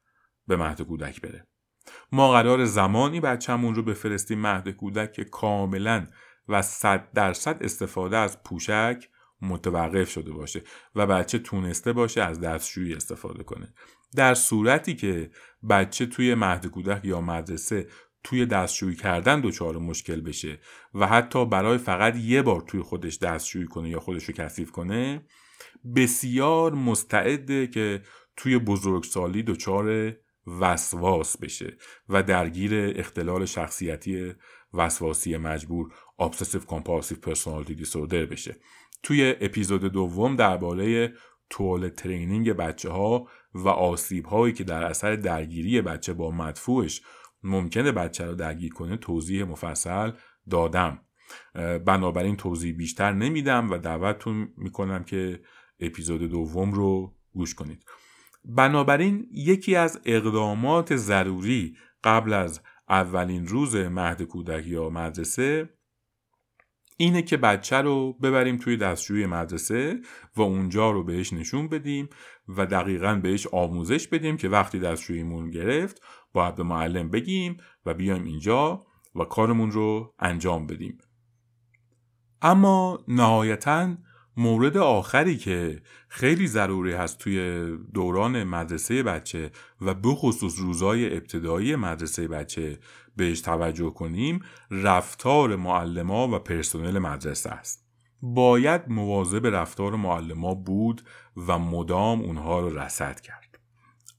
به 0.47 0.57
مهد 0.57 0.83
کودک 0.83 1.21
بره. 1.21 1.47
ما 2.13 2.33
قرار 2.33 2.65
زمانی 2.65 3.21
بچهمون 3.21 3.75
رو 3.75 3.83
بفرستیم 3.83 4.41
مهد 4.41 4.69
کودک 4.69 5.13
که 5.13 5.25
کاملا 5.25 6.07
و 6.49 6.63
صد 6.63 7.13
درصد 7.13 7.63
استفاده 7.63 8.17
از 8.17 8.43
پوشک 8.43 9.09
متوقف 9.43 10.11
شده 10.11 10.33
باشه 10.33 10.63
و 10.95 11.07
بچه 11.07 11.39
تونسته 11.39 11.93
باشه 11.93 12.23
از 12.23 12.41
دستشویی 12.41 12.95
استفاده 12.95 13.43
کنه. 13.43 13.75
در 14.17 14.35
صورتی 14.35 14.95
که 14.95 15.31
بچه 15.71 16.07
توی 16.07 16.35
مهد 16.35 16.67
کودک 16.67 17.05
یا 17.05 17.21
مدرسه 17.21 17.87
توی 18.25 18.47
دستشویی 18.47 18.97
کردن 18.97 19.41
دچار 19.41 19.79
مشکل 19.79 20.21
بشه 20.21 20.59
و 20.95 21.07
حتی 21.07 21.47
برای 21.47 21.79
فقط 21.79 22.17
یه 22.17 22.43
بار 22.43 22.61
توی 22.61 22.83
خودش 22.83 23.19
دستشویی 23.19 23.67
کنه 23.67 23.91
یا 23.91 24.01
خودش 24.01 24.25
رو 24.25 24.35
کثیف 24.35 24.71
کنه 24.71 25.25
بسیار 25.97 26.75
مستعده 26.75 27.67
که 27.67 28.03
توی 28.37 28.59
بزرگسالی 28.59 29.43
دچار 29.43 30.17
وسواس 30.47 31.37
بشه 31.39 31.77
و 32.09 32.23
درگیر 32.23 32.95
اختلال 33.01 33.45
شخصیتی 33.45 34.35
وسواسی 34.75 35.37
مجبور 35.37 35.93
obsessive 36.23 36.67
compulsive 36.67 37.21
personality 37.21 37.75
disorder 37.75 38.27
بشه. 38.31 38.57
توی 39.03 39.35
اپیزود 39.41 39.85
دوم 39.85 40.37
درباره 40.37 41.13
طول 41.51 41.89
ترینینگ 41.89 42.53
بچه 42.53 42.91
ها 42.91 43.29
و 43.55 43.69
آسیب 43.69 44.27
هایی 44.27 44.55
که 44.55 44.65
در 44.65 44.85
اثر 44.85 45.17
درگیری 45.17 45.81
بچه 45.81 46.13
با 46.13 46.31
مدفوعش 46.31 47.03
ممکنه 47.43 47.93
بچه 47.93 48.25
رو 48.25 48.35
درگیر 48.35 48.73
کنه 48.73 48.97
توضیح 48.97 49.45
مفصل 49.45 50.13
دادم. 50.51 51.01
بنابراین 51.87 52.37
توضیح 52.37 52.77
بیشتر 52.77 53.13
نمیدم 53.13 53.71
و 53.71 53.79
دعوتتون 53.79 54.49
می‌کنم 54.57 55.05
که 55.05 55.41
اپیزود 55.81 56.23
دوم 56.23 56.73
رو 56.73 57.15
گوش 57.33 57.55
کنید. 57.55 57.85
بنابراین 58.45 59.29
یکی 59.33 59.77
از 59.77 60.01
اقدامات 60.05 60.97
ضروری 60.97 61.77
قبل 62.05 62.33
از 62.33 62.61
اولین 62.89 63.47
روز 63.47 63.77
مهد 63.77 64.23
کودک 64.23 64.67
یا 64.67 64.91
مدرسه 64.91 65.71
اینه 67.01 67.23
که 67.23 67.37
بچه 67.37 67.77
رو 67.77 68.13
ببریم 68.13 68.57
توی 68.57 68.77
دستشوی 68.77 69.27
مدرسه 69.27 70.01
و 70.37 70.43
اونجا 70.43 70.91
رو 70.91 71.05
بهش 71.05 71.33
نشون 71.33 71.69
بدیم 71.69 72.09
و 72.49 72.67
دقیقا 72.67 73.15
بهش 73.23 73.47
آموزش 73.47 74.09
بدیم 74.09 74.37
که 74.37 74.49
وقتی 74.49 74.79
دستشوییمون 74.79 75.51
گرفت 75.51 76.03
باید 76.33 76.55
به 76.55 76.63
معلم 76.63 77.11
بگیم 77.11 77.57
و 77.87 77.95
بیایم 77.95 78.25
اینجا 78.25 78.83
و 79.15 79.25
کارمون 79.25 79.71
رو 79.71 80.15
انجام 80.19 80.67
بدیم. 80.67 80.99
اما 82.43 83.05
نهایتا 83.09 83.97
مورد 84.37 84.77
آخری 84.77 85.37
که 85.37 85.83
خیلی 86.09 86.47
ضروری 86.47 86.93
هست 86.93 87.19
توی 87.19 87.67
دوران 87.95 88.45
مدرسه 88.45 89.03
بچه 89.03 89.51
و 89.81 89.95
به 89.95 90.15
خصوص 90.15 90.59
روزای 90.59 91.17
ابتدایی 91.17 91.77
مدرسه 91.77 92.29
بچه 92.29 92.79
بهش 93.21 93.41
توجه 93.41 93.91
کنیم 93.91 94.41
رفتار 94.71 95.57
معلما 95.57 96.29
و 96.29 96.39
پرسنل 96.39 96.99
مدرسه 96.99 97.51
است. 97.51 97.87
باید 98.23 98.89
مواظب 98.89 99.47
رفتار 99.47 99.97
معلما 99.97 100.55
بود 100.55 101.03
و 101.37 101.59
مدام 101.59 102.21
اونها 102.21 102.61
رو 102.61 102.79
رسد 102.79 103.21
کرد. 103.21 103.59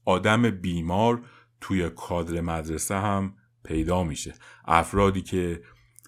آدم 0.04 0.50
بیمار 0.50 1.20
توی 1.60 1.90
کادر 1.90 2.40
مدرسه 2.40 2.94
هم 2.94 3.34
پیدا 3.64 4.04
میشه. 4.04 4.34
افرادی 4.64 5.22
که 5.22 5.62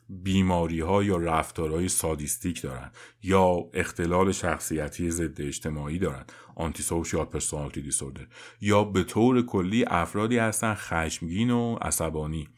بیماری 0.08 0.80
ها 0.80 1.02
یا 1.02 1.16
رفتارهای 1.16 1.88
سادیستیک 1.88 2.62
دارن 2.62 2.90
یا 3.22 3.56
اختلال 3.74 4.32
شخصیتی 4.32 5.10
ضد 5.10 5.40
اجتماعی 5.40 5.98
دارن 5.98 6.24
آنتی 6.56 6.82
سوشیال 6.82 7.24
پرسونالیتی 7.24 7.82
دیسوردر 7.82 8.26
یا 8.60 8.84
به 8.84 9.04
طور 9.04 9.42
کلی 9.46 9.84
افرادی 9.88 10.38
هستن 10.38 10.74
خشمگین 10.74 11.50
و 11.50 11.76
عصبانی. 11.82 12.48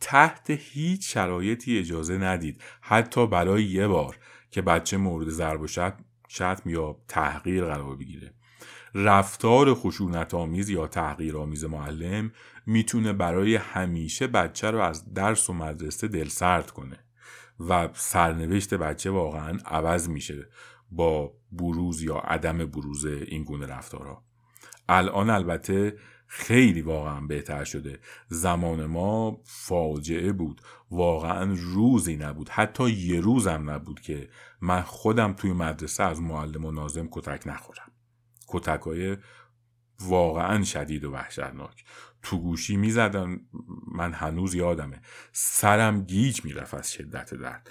تحت 0.00 0.50
هیچ 0.50 1.12
شرایطی 1.14 1.78
اجازه 1.78 2.18
ندید 2.18 2.62
حتی 2.80 3.26
برای 3.26 3.64
یه 3.64 3.86
بار 3.86 4.18
که 4.50 4.62
بچه 4.62 4.96
مورد 4.96 5.28
ضرب 5.28 5.60
و 5.60 5.66
شتم 6.28 6.70
یا 6.70 6.96
تحقیر 7.08 7.64
قرار 7.64 7.96
بگیره. 7.96 8.34
رفتار 8.94 9.74
خشونت 9.74 10.34
آمیز 10.34 10.70
یا 10.70 10.86
تحقیر 10.86 11.36
آمیز 11.36 11.64
معلم 11.64 12.32
می‌تونه 12.66 13.12
برای 13.12 13.56
همیشه 13.56 14.26
بچه 14.26 14.70
رو 14.70 14.78
از 14.78 15.14
درس 15.14 15.50
و 15.50 15.52
مدرسه 15.52 16.08
دلسرد 16.08 16.70
کنه 16.70 16.98
و 17.60 17.88
سرنوشت 17.94 18.74
بچه 18.74 19.10
واقعا 19.10 19.58
عوض 19.66 20.08
میشه 20.08 20.48
با 20.90 21.32
بروز 21.52 22.02
یا 22.02 22.16
عدم 22.16 22.58
بروز 22.58 23.04
این 23.04 23.44
گونه 23.44 23.66
رفتارها. 23.66 24.24
الان 24.88 25.30
البته 25.30 25.96
خیلی 26.26 26.82
واقعا 26.82 27.20
بهتر 27.20 27.64
شده. 27.64 27.98
زمان 28.28 28.86
ما 28.86 29.40
فاجعه 29.44 30.32
بود. 30.32 30.60
واقعا 30.90 31.54
روزی 31.58 32.16
نبود. 32.16 32.48
حتی 32.48 32.90
یه 32.90 33.20
روزم 33.20 33.70
نبود 33.70 34.00
که 34.00 34.28
من 34.60 34.82
خودم 34.82 35.32
توی 35.32 35.52
مدرسه 35.52 36.04
از 36.04 36.20
معلم 36.20 36.64
و 36.64 36.72
نازم 36.72 37.08
کتک 37.10 37.42
نخورم. 37.46 37.92
کتک 38.48 38.80
های 38.80 39.16
واقعا 40.00 40.64
شدید 40.64 41.04
و 41.04 41.12
وحشتناک. 41.12 41.84
تو 42.22 42.40
گوشی 42.40 42.76
می‌زدن. 42.76 43.40
من 43.92 44.12
هنوز 44.12 44.54
یادمه. 44.54 45.00
سرم 45.32 46.02
گیج 46.04 46.44
می‌رفت 46.44 46.74
از 46.74 46.92
شدت 46.92 47.34
درد. 47.34 47.70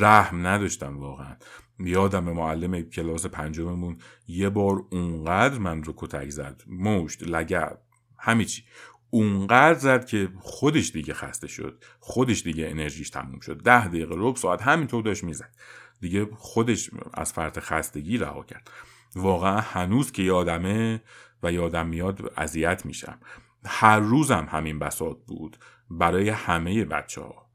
رحم 0.00 0.46
نداشتم 0.46 0.98
واقعا. 0.98 1.36
یادم 1.78 2.24
معلم 2.24 2.82
کلاس 2.82 3.26
پنجممون 3.26 3.98
یه 4.28 4.48
بار 4.48 4.84
اونقدر 4.90 5.58
من 5.58 5.82
رو 5.84 5.94
کتک 5.96 6.28
زد. 6.28 6.62
مشت 6.66 7.22
لگب 7.22 7.78
همه 8.22 8.44
چی. 8.44 8.64
اونقدر 9.10 9.78
زد 9.78 10.06
که 10.06 10.28
خودش 10.40 10.90
دیگه 10.90 11.14
خسته 11.14 11.48
شد. 11.48 11.84
خودش 12.00 12.42
دیگه 12.42 12.68
انرژیش 12.68 13.10
تموم 13.10 13.40
شد. 13.40 13.62
ده 13.62 13.88
دقیقه 13.88 14.14
رب 14.18 14.36
ساعت 14.36 14.62
همینطور 14.62 15.02
داشت 15.02 15.24
می‌زد. 15.24 15.54
دیگه 16.00 16.28
خودش 16.36 16.90
از 17.14 17.32
فرط 17.32 17.58
خستگی 17.58 18.18
رها 18.18 18.42
کرد. 18.42 18.70
واقعا 19.16 19.60
هنوز 19.60 20.12
که 20.12 20.22
یادمه 20.22 21.02
و 21.42 21.52
یادم 21.52 21.86
میاد 21.86 22.32
اذیت 22.36 22.86
میشم. 22.86 23.18
هر 23.64 23.98
روزم 24.00 24.46
همین 24.50 24.78
بساط 24.78 25.16
بود. 25.26 25.56
برای 25.90 26.28
همه 26.28 26.84
بچه 26.84 27.20
ها 27.20 27.46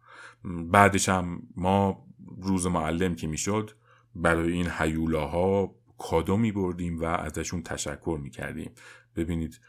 بعدش 0.71 1.09
هم 1.09 1.41
ما 1.55 2.05
روز 2.41 2.67
معلم 2.67 3.15
که 3.15 3.27
می‌شد 3.27 3.71
برای 4.15 4.51
این 4.51 4.67
حیولاها 4.67 5.75
کادو 5.97 6.37
می 6.37 6.51
بردیم 6.51 6.99
و 6.99 7.05
ازشون 7.05 7.63
تشکر 7.63 8.19
می 8.23 8.29
کردیم 8.29 8.71
ببینید 9.15 9.59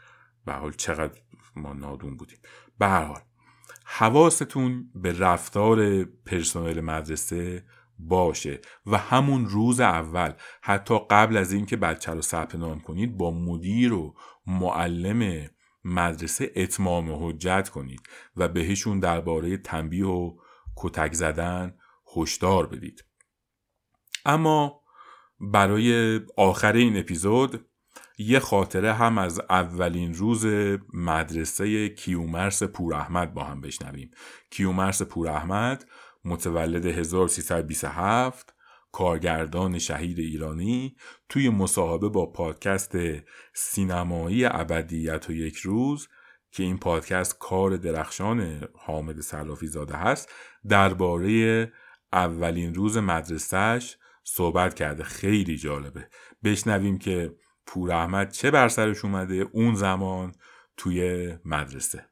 به 0.48 0.54
حال 0.54 0.72
چقدر 0.72 1.20
ما 1.56 1.72
نادون 1.72 2.16
بودیم. 2.16 2.38
به 2.78 2.86
هر 2.86 3.04
حال 3.04 3.20
حواستون 3.84 4.90
به 4.94 5.18
رفتار 5.18 6.04
پرسنل 6.04 6.80
مدرسه 6.80 7.64
باشه 7.98 8.60
و 8.86 8.98
همون 8.98 9.46
روز 9.46 9.80
اول 9.80 10.32
حتی 10.62 10.98
قبل 11.10 11.36
از 11.36 11.52
اینکه 11.52 11.76
بچه 11.76 12.12
رو 12.12 12.22
ثبت 12.22 12.54
نام 12.54 12.80
کنید 12.80 13.16
با 13.16 13.30
مدیر 13.30 13.92
و 13.92 14.14
معلم 14.46 15.50
مدرسه 15.84 16.52
اتمام 16.56 17.26
حجت 17.26 17.68
کنید 17.68 18.00
و 18.36 18.48
بهشون 18.48 19.00
درباره 19.00 19.56
تنبیه 19.56 20.06
و 20.06 20.36
کتک 20.76 21.12
زدن 21.12 21.74
هشدار 22.16 22.66
بدید. 22.66 23.04
اما 24.26 24.80
برای 25.40 26.20
آخر 26.36 26.72
این 26.72 26.96
اپیزود 26.96 27.67
یه 28.18 28.38
خاطره 28.38 28.92
هم 28.92 29.18
از 29.18 29.40
اولین 29.50 30.14
روز 30.14 30.46
مدرسه 30.94 31.88
کیومرس 31.88 32.62
پوراحمد 32.62 33.34
با 33.34 33.44
هم 33.44 33.60
بشنویم. 33.60 34.10
کیومرس 34.50 35.02
پوراحمد 35.02 35.86
متولد 36.24 36.86
1327 36.86 38.54
کارگردان 38.92 39.78
شهید 39.78 40.18
ایرانی 40.18 40.96
توی 41.28 41.48
مصاحبه 41.48 42.08
با 42.08 42.26
پادکست 42.26 42.96
سینمایی 43.54 44.44
ابدیت 44.44 45.30
و 45.30 45.32
یک 45.32 45.56
روز 45.56 46.08
که 46.52 46.62
این 46.62 46.78
پادکست 46.78 47.38
کار 47.38 47.76
درخشان 47.76 48.68
حامد 48.74 49.20
سلافی 49.20 49.66
زاده 49.66 49.96
هست 49.96 50.32
درباره 50.68 51.72
اولین 52.12 52.74
روز 52.74 52.96
مدرسهش 52.96 53.98
صحبت 54.24 54.74
کرده. 54.74 55.04
خیلی 55.04 55.56
جالبه. 55.56 56.08
بشنویم 56.44 56.98
که 56.98 57.34
پور 57.68 57.92
احمد 57.92 58.30
چه 58.30 58.50
بر 58.50 58.68
سرش 58.68 59.04
اومده 59.04 59.34
اون 59.34 59.74
زمان 59.74 60.34
توی 60.76 61.28
مدرسه؟ 61.44 62.08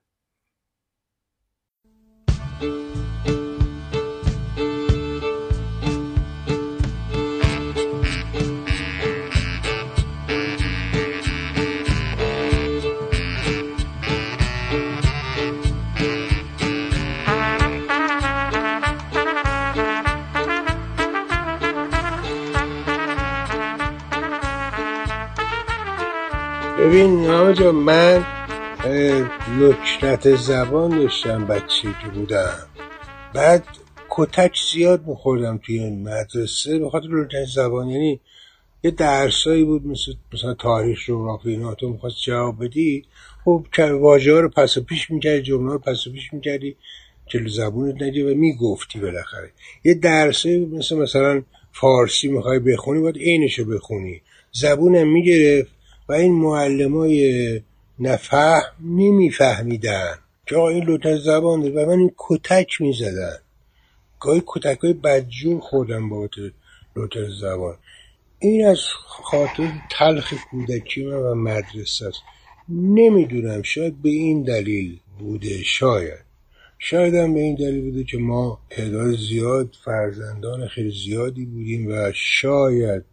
ببین 26.96 27.26
آقا 27.26 27.72
من 27.72 28.24
لکنت 29.60 30.36
زبان 30.36 30.98
داشتم 30.98 31.46
بچه 31.46 31.88
که 32.02 32.08
بودم. 32.14 32.66
بعد 33.34 33.64
کتک 34.10 34.56
زیاد 34.72 35.06
میخوردم 35.06 35.60
توی 35.66 35.90
مدرسه 35.90 36.78
به 36.78 36.90
خاطر 36.90 37.06
لکنت 37.06 37.44
زبان. 37.54 37.88
یعنی 37.88 38.20
یه 38.84 38.90
درسایی 38.90 39.64
بود 39.64 39.86
مثل 39.86 40.12
مثلا 40.32 40.54
تاریخ 40.54 40.98
جغرافی 41.06 41.50
اینا. 41.50 41.74
تو 41.74 41.88
می‌خواست 41.88 42.16
جواب 42.26 42.64
بدی؟ 42.64 43.04
خب 43.44 43.66
واژه 43.78 44.32
ها 44.32 44.40
رو 44.40 44.48
پس 44.48 44.76
و 44.76 44.84
پیش 44.84 45.10
می‌کردی 45.10 45.42
جمله 45.42 45.72
رو 45.72 45.78
پس 45.78 46.06
و 46.06 46.12
پیش 46.12 46.32
می‌کردی 46.32 46.76
جلو 47.26 47.48
زبونت 47.48 48.02
ندی 48.02 48.22
و 48.22 48.34
می‌گفتی 48.34 49.00
بالاخره. 49.00 49.50
یه 49.84 49.94
درسایی 49.94 50.58
بود 50.58 50.78
مثل 50.78 50.96
مثلا 50.96 51.42
فارسی 51.72 52.28
می‌خوای 52.28 52.58
بخونی 52.58 53.00
باید 53.00 53.16
عینشو 53.16 53.64
بخونی. 53.64 54.22
زبونم 54.52 55.08
می‌گرفت. 55.08 55.75
و 56.08 56.12
این 56.12 56.32
معلمای 56.32 57.60
نفهم 57.98 58.62
نمیفهمیدن 58.80 60.18
که 60.46 60.56
آقا 60.56 60.68
این 60.68 60.84
لوتر 60.84 61.16
زبان 61.16 61.62
و 61.62 61.86
من 61.86 61.98
این 61.98 62.12
کتک 62.16 62.80
می‌زدن. 62.80 63.38
گاهی 64.20 64.42
کتک 64.46 64.78
های 64.78 64.92
بدجور 64.92 65.60
خوردم 65.60 66.08
با 66.08 66.28
لوتر 66.96 67.30
زبان. 67.40 67.76
این 68.38 68.66
از 68.66 68.78
خاطر 69.06 69.72
تلخ 69.90 70.34
کودکی 70.50 71.04
من 71.04 71.16
و 71.16 71.34
مدرسه 71.34 72.06
است. 72.06 72.18
نمی‌دونم 72.68 73.62
شاید 73.62 74.02
به 74.02 74.08
این 74.08 74.42
دلیل 74.42 74.98
بوده 75.18 75.62
شاید. 75.62 76.26
شاید 76.78 77.14
هم 77.14 77.34
به 77.34 77.40
این 77.40 77.54
دلیل 77.54 77.80
بوده 77.80 78.04
که 78.04 78.18
ما 78.18 78.58
تعداد 78.70 79.16
زیاد 79.16 79.76
فرزندان 79.84 80.68
خیلی 80.68 80.90
زیادی 80.90 81.44
بودیم 81.44 81.86
و 81.88 82.12
شاید 82.14 83.04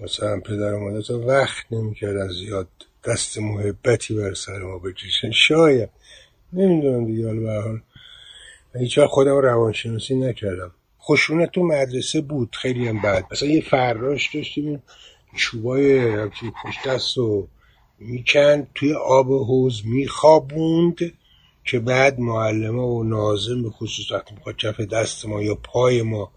مثلا 0.00 0.40
پدر 0.40 0.74
و 0.74 0.80
مادر 0.80 1.12
وقت 1.12 1.66
نمی‌کردن 1.70 2.28
زیاد 2.28 2.68
دست 3.04 3.38
محبتی 3.38 4.14
بر 4.14 4.34
سر 4.34 4.58
ما 4.58 4.78
بکشن. 4.78 5.30
شاید. 5.30 5.88
نمی‌دونم 6.52 7.06
دیگه. 7.06 7.26
حالا 7.26 7.40
به 7.40 7.62
حال. 7.62 7.80
هیچ 8.78 8.98
خودم 9.00 9.36
روانشناسی 9.36 10.14
نکردم. 10.14 10.70
خشونت 11.02 11.50
تو 11.50 11.62
مدرسه 11.62 12.20
بود. 12.20 12.56
خیلی 12.62 12.88
هم 12.88 13.02
بد. 13.02 13.24
مثلا 13.32 13.48
یه 13.48 13.60
فراش 13.60 14.34
داشتیم. 14.34 14.82
چوبای 15.36 16.16
پشت 16.64 16.88
دست 16.88 17.18
و 17.18 17.48
می‌کند. 17.98 18.68
توی 18.74 18.94
آب 18.94 19.26
حوز 19.26 19.82
میخوابوند 19.86 20.96
که 21.64 21.78
بعد 21.78 22.20
معلمه 22.20 22.82
و 22.82 23.02
نازم 23.04 23.62
به 23.62 23.70
خصوص 23.70 24.12
وقتی 24.12 24.34
می‌خواد 24.34 24.56
کف 24.56 24.80
دست 24.80 25.26
ما 25.26 25.42
یا 25.42 25.54
پای 25.54 26.02
ما 26.02 26.32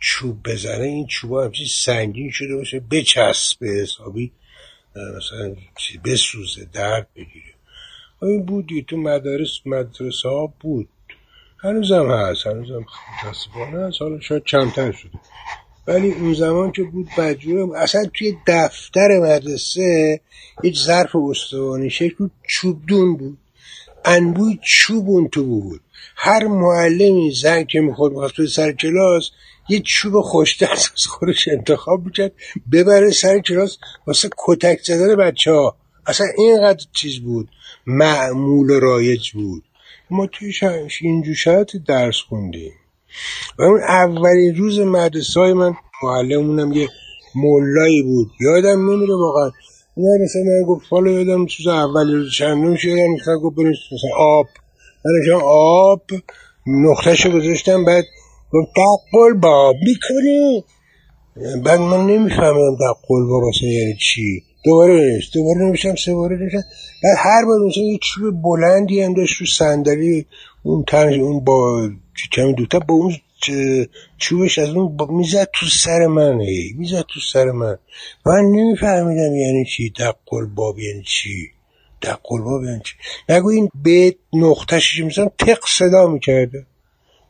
چوب 0.00 0.42
بزنه 0.44 0.84
این 0.84 1.06
چوب 1.06 1.32
همچین 1.32 1.66
سنگین 1.66 2.30
شده 2.30 2.56
باشه 2.56 2.80
بچسبه 2.80 3.66
حسابی 3.66 4.32
مثلا 5.16 5.56
بسوزه 6.04 6.68
درد 6.72 7.08
بگیره. 7.16 7.54
این 8.22 8.46
بودی 8.46 8.82
تو 8.82 8.96
مدارس 8.96 9.50
مدرسه 9.66 10.28
ها 10.28 10.52
بود. 10.60 10.88
هنوزم 11.58 12.10
هست 12.10 12.46
هنوزم 12.46 12.86
متاسفانه 13.22 13.86
هست 13.86 14.02
حالا 14.02 14.20
شاید 14.20 14.44
کمتر 14.44 14.92
شده. 14.92 15.18
ولی 15.86 16.12
اون 16.12 16.34
زمان 16.34 16.72
که 16.72 16.82
بود 16.82 17.08
بدجورم 17.18 17.70
اصلا 17.70 18.04
توی 18.14 18.36
دفتر 18.46 19.08
مدرسه 19.20 20.20
هیچ 20.62 20.78
ظرف 20.78 21.16
استوانی 21.16 21.90
شکل 21.90 22.14
بود 22.18 22.30
چوبدون 22.48 23.16
بود. 23.16 23.38
انبوی 24.04 24.58
چوب 24.62 25.08
اون 25.08 25.28
تو 25.28 25.44
بود. 25.44 25.80
هر 26.16 26.46
معلمی 26.46 27.32
زنگ 27.42 27.66
که 27.66 27.80
می‌خورد 27.80 28.12
می‌خواست 28.12 28.34
توی 28.34 28.46
سر 28.46 28.72
کلاس 28.72 29.30
یه 29.68 29.80
چوب 29.80 30.20
خوشتر 30.20 30.72
از 30.72 31.06
خودش 31.06 31.48
انتخاب 31.48 32.04
می‌کرد 32.04 32.32
ببره 32.72 33.10
سر 33.10 33.38
کلاس 33.38 33.78
واسه 34.06 34.30
کتک 34.38 34.80
زدن 34.82 35.16
بچه 35.16 35.52
ها 35.52 35.76
اصلا 36.06 36.26
اینقدر 36.38 36.84
چیز 36.92 37.20
بود. 37.20 37.48
معمول 37.86 38.80
رایج 38.80 39.30
بود. 39.30 39.62
ما 40.10 40.26
توی 40.26 40.52
اینجور 41.00 41.34
شاید 41.34 41.84
درس 41.88 42.16
خوندیم. 42.28 42.72
و 43.58 43.62
اون 43.62 43.80
اولین 43.80 44.56
روز 44.56 44.80
مدرسه 44.80 45.40
های 45.40 45.52
من 45.52 45.74
معلمونم 46.02 46.72
یه 46.72 46.88
مولایی 47.34 48.02
بود. 48.02 48.30
یادم 48.40 48.90
نمیره 48.90 49.14
واقعا 49.14 49.50
نه 49.98 50.24
مثلا 50.24 50.42
من 50.42 50.66
گفت 50.66 50.86
حالا 50.90 51.10
یادم 51.10 51.46
چیز 51.46 51.66
اول 51.66 52.14
روز 52.14 52.32
چندم 52.32 52.76
شدم 52.76 53.12
مثلا 53.20 53.38
گفت 53.38 53.56
بریم 53.56 53.70
مثلا 53.70 54.10
آب. 54.18 54.46
من 55.04 55.40
آب 55.44 56.02
نقطهشو 56.66 57.30
گذاشتم 57.30 57.84
بعد 57.84 58.04
گفت 58.52 58.68
دقل 58.76 59.32
باب. 59.32 59.76
می‌کنی؟ 59.86 60.64
بعد 61.64 61.80
من 61.80 62.06
نمیفهمیدم 62.06 62.76
دقل 62.80 63.26
باب 63.28 63.42
اصلا 63.44 63.68
یعنی 63.68 63.96
چی. 64.00 64.42
دوباره 64.64 64.94
نوشت 64.94 65.34
دوباره 65.34 65.58
نوشتم 65.58 65.94
سه 65.94 66.14
باره 66.14 66.36
نوشتم 66.36 66.62
بعد 67.04 67.16
هر 67.18 67.44
بار 67.44 67.58
مثلا 67.66 67.82
یه 67.82 67.98
چوب 68.02 68.42
بلندی 68.42 69.02
هم 69.02 69.14
داشت 69.14 69.40
رو 69.40 69.46
صندلی 69.46 70.26
اون 70.62 70.84
تنش 70.88 71.18
اون 71.18 71.44
با 71.44 71.88
کمی 72.32 72.54
دوتا 72.54 72.78
با 72.78 72.94
اون 72.94 73.14
چوبش 74.18 74.58
از 74.58 74.68
اون 74.68 74.96
می‌زد 75.10 75.48
تو 75.54 75.66
سر 75.66 76.06
من 76.06 76.34
می‌زد 76.76 77.04
تو 77.08 77.20
سر 77.32 77.44
من. 77.44 77.78
من 78.26 78.40
نمیفهمیدم 78.40 79.36
یعنی 79.36 79.64
چی؟ 79.64 79.90
دقل 79.90 80.46
باب 80.54 80.78
یعنی 80.78 81.02
چی؟ 81.02 81.50
دقل 82.02 82.40
باب 82.40 82.64
یعنی 82.64 82.80
چی؟ 82.84 82.94
نگو 83.28 83.48
این 83.48 83.70
به 83.84 84.14
نقطهش 84.32 85.00
مثلا 85.00 85.28
تق 85.38 85.66
صدا 85.66 86.06
می‌کرده. 86.06 86.66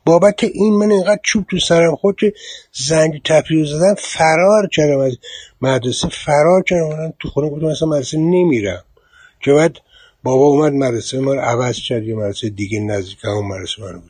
بابت 0.05 0.43
این 0.43 0.73
من 0.73 0.91
اینقدر 0.91 1.19
چوب 1.23 1.45
تو 1.49 1.59
سرم 1.59 1.95
خود 1.95 2.15
که 2.19 2.33
زنگ 2.73 3.21
تفریح 3.25 3.65
زدن 3.65 3.93
فرار 3.93 4.67
کردم 4.67 4.99
از 4.99 5.17
مدرسه 5.61 6.07
فرار 6.07 6.63
کردم. 6.63 6.87
من 6.87 7.13
تو 7.19 7.29
خونه 7.29 7.49
گفتم 7.49 7.65
مثلا 7.65 7.87
مدرسه 7.87 8.17
نمیرم. 8.17 8.83
که 9.41 9.53
بعد 9.53 9.77
بابا 10.23 10.45
اومد 10.45 10.73
مدرسه 10.73 11.17
رو 11.19 11.39
عوض 11.39 11.79
کرد 11.79 12.03
یه 12.03 12.15
مدرسه 12.15 12.49
دیگه 12.49 12.79
نزدیک 12.79 13.17
همون 13.23 13.45
مدرسه 13.45 13.81
من 13.81 14.01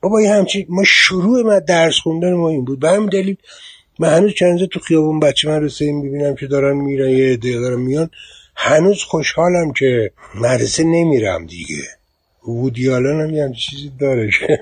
بابا 0.00 0.22
یه 0.22 0.32
همچین 0.32 0.66
ما 0.68 0.84
شروع 0.84 1.42
ما 1.42 1.58
درس 1.58 1.98
خوندن 1.98 2.32
ما 2.32 2.48
این 2.48 2.64
بود. 2.64 2.80
به 2.80 2.90
همین 2.90 3.08
دلیل 3.08 3.36
من 3.98 4.14
هنوز 4.14 4.34
چند 4.34 4.64
تو 4.64 4.80
خیابون 4.80 5.20
بچه 5.20 5.48
مدرسه 5.48 5.92
می‌بینم 5.92 6.34
که 6.34 6.46
دارن 6.46 6.76
میرن 6.76 7.10
یه 7.10 7.32
عده 7.32 7.60
دارن 7.60 7.80
میان. 7.80 8.10
هنوز 8.56 9.02
خوشحالم 9.02 9.72
که 9.72 10.10
مدرسه 10.34 10.84
نمیرم 10.84 11.46
دیگه. 11.46 11.82
وودیالان 12.46 13.20
هم 13.20 13.34
یه 13.34 13.52
چیزی 13.52 13.92
داره 14.00 14.30
که 14.30 14.60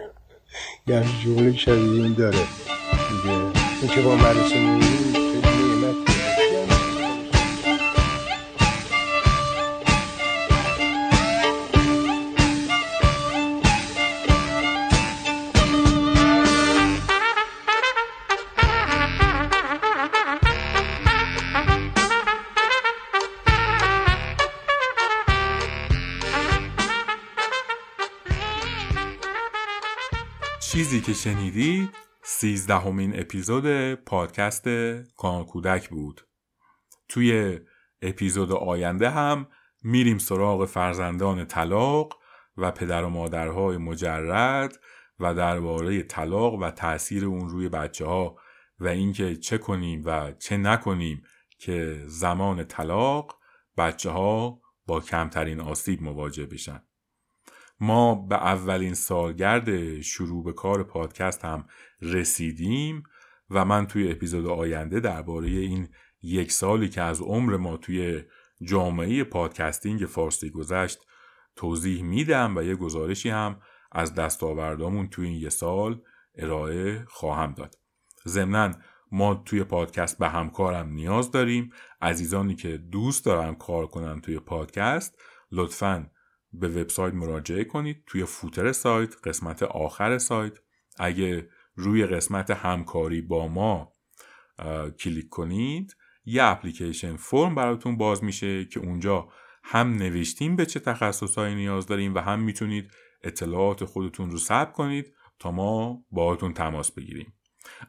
یه 0.87 1.03
جمله 1.25 1.57
شبیه 1.57 2.03
این 2.03 2.15
داره. 2.15 2.39
دیگه. 2.39 3.35
این 3.83 3.91
که 3.95 4.01
با 4.01 4.17
مدرسه 4.17 4.61
میریم 4.61 4.88
چیزی 30.79 31.01
که 31.01 31.13
شنیدید 31.13 31.91
سیزدهمین 32.23 33.21
اپیزود 33.21 33.95
پادکست 33.95 34.69
کان 35.17 35.45
کودک 35.45 35.89
بود. 35.89 36.27
توی 37.09 37.61
اپیزود 38.03 38.53
آینده 38.53 39.11
هم 39.11 39.47
میریم 39.83 40.19
سراغ 40.19 40.65
فرزندان 40.65 41.45
طلاق 41.45 42.19
و 42.57 42.71
پدر 42.71 43.05
و 43.05 43.09
مادرهای 43.09 43.77
مجرد 43.77 44.81
و 45.21 45.35
درباره 45.35 46.03
طلاق 46.03 46.55
و 46.55 46.71
تاثیر 46.71 47.25
اون 47.27 47.49
روی 47.49 47.69
بچه 47.69 48.07
ها 48.07 48.37
و 48.81 48.89
اینکه 48.89 49.37
چه 49.37 49.59
کنیم 49.59 50.03
و 50.05 50.33
چه 50.33 50.57
نکنیم 50.57 51.23
که 51.59 52.05
زمان 52.07 52.65
طلاق 52.65 53.39
بچه 53.77 54.11
ها 54.11 54.61
با 54.87 55.01
کمترین 55.01 55.61
آسیب 55.61 56.03
مواجه 56.03 56.47
بشن. 56.47 56.83
ما 57.81 58.15
به 58.15 58.37
اولین 58.37 58.95
سالگرد 58.95 60.01
شروع 60.01 60.45
به 60.45 60.53
کار 60.53 60.83
پادکست 60.83 61.45
هم 61.45 61.65
رسیدیم 62.03 63.03
و 63.51 63.65
من 63.65 63.87
توی 63.87 64.11
اپیزود 64.11 64.47
آینده 64.47 65.01
درباره 65.01 65.49
این 65.49 65.89
یک 66.23 66.53
سالی 66.53 66.89
که 66.89 67.03
از 67.03 67.21
عمر 67.21 67.57
ما 67.57 67.77
توی 67.77 68.23
جامعه 68.63 69.25
پادکستینگ 69.25 70.01
فارسی 70.01 70.51
گذشت 70.51 70.99
توضیح 71.57 72.03
میدم 72.03 72.57
و 72.57 72.63
یه 72.63 72.75
گزارشی 72.75 73.29
هم 73.31 73.61
از 73.93 74.15
دستاوردامون 74.15 75.09
توی 75.09 75.27
این 75.27 75.41
یه 75.41 75.49
سال 75.49 76.01
ارائه 76.35 77.05
خواهم 77.09 77.53
داد. 77.53 77.75
ضمنا 78.27 78.73
ما 79.13 79.35
توی 79.35 79.65
پادکست 79.65 80.19
به 80.19 80.29
همکارم 80.29 80.89
نیاز 80.89 81.31
داریم. 81.31 81.73
عزیزانی 82.03 82.55
که 82.55 82.77
دوست 82.77 83.25
دارن 83.25 83.55
کار 83.55 83.87
کنن 83.87 84.21
توی 84.21 84.39
پادکست 84.39 85.21
لطفاً 85.53 86.11
به 86.53 86.69
وبسایت 86.69 87.15
مراجعه 87.15 87.65
کنید. 87.65 88.03
توی 88.07 88.25
فوتر 88.25 88.73
سایت 88.73 89.15
قسمت 89.25 89.63
آخر 89.63 90.19
سایت. 90.19 90.59
اگه 90.99 91.49
روی 91.75 92.07
قسمت 92.07 92.51
همکاری 92.51 93.21
با 93.21 93.49
ما 93.49 93.93
کلیک 95.01 95.29
کنید 95.29 95.97
یه 96.25 96.45
اپلیکیشن 96.45 97.17
فرم 97.17 97.55
براتون 97.55 97.97
باز 97.97 98.25
میشه 98.25 98.65
که 98.65 98.81
اونجا 98.81 99.29
هم 99.65 99.95
نوشتیم 99.95 100.57
به 100.57 100.67
چه 100.67 100.81
تخصصهایی 100.81 101.55
نیاز 101.55 101.87
داریم 101.87 102.15
و 102.15 102.19
هم 102.19 102.41
می‌تونید 102.41 102.91
اطلاعات 103.23 103.85
خودتون 103.85 104.31
رو 104.31 104.39
ثبت 104.39 104.73
کنید 104.73 105.15
تا 105.39 105.51
ما 105.51 106.05
باهاتون 106.11 106.53
تماس 106.53 106.93
بگیریم. 106.93 107.35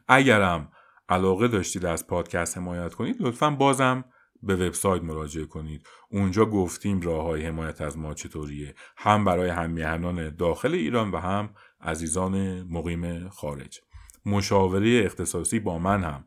اگرم 0.08 0.72
علاقه 1.08 1.48
داشتید 1.48 1.86
از 1.86 2.06
پادکست 2.06 2.58
حمایت 2.58 2.94
کنید 2.94 3.16
لطفا 3.20 3.50
بازم 3.50 4.04
به 4.42 4.56
وبسایت 4.56 5.02
مراجعه 5.02 5.44
کنید. 5.44 5.86
اونجا 6.10 6.44
گفتیم 6.44 7.00
راه 7.00 7.24
های 7.24 7.46
حمایت 7.46 7.80
از 7.80 7.98
ما 7.98 8.14
چطوریه. 8.14 8.74
هم 8.96 9.24
برای 9.24 9.50
همیهنان 9.50 10.36
داخل 10.36 10.74
ایران 10.74 11.10
و 11.10 11.16
هم 11.16 11.50
عزیزان 11.80 12.62
مقیم 12.62 13.28
خارج. 13.28 13.80
مشاوره 14.26 15.02
اختصاصی 15.04 15.60
با 15.60 15.78
من 15.78 16.04
هم. 16.04 16.24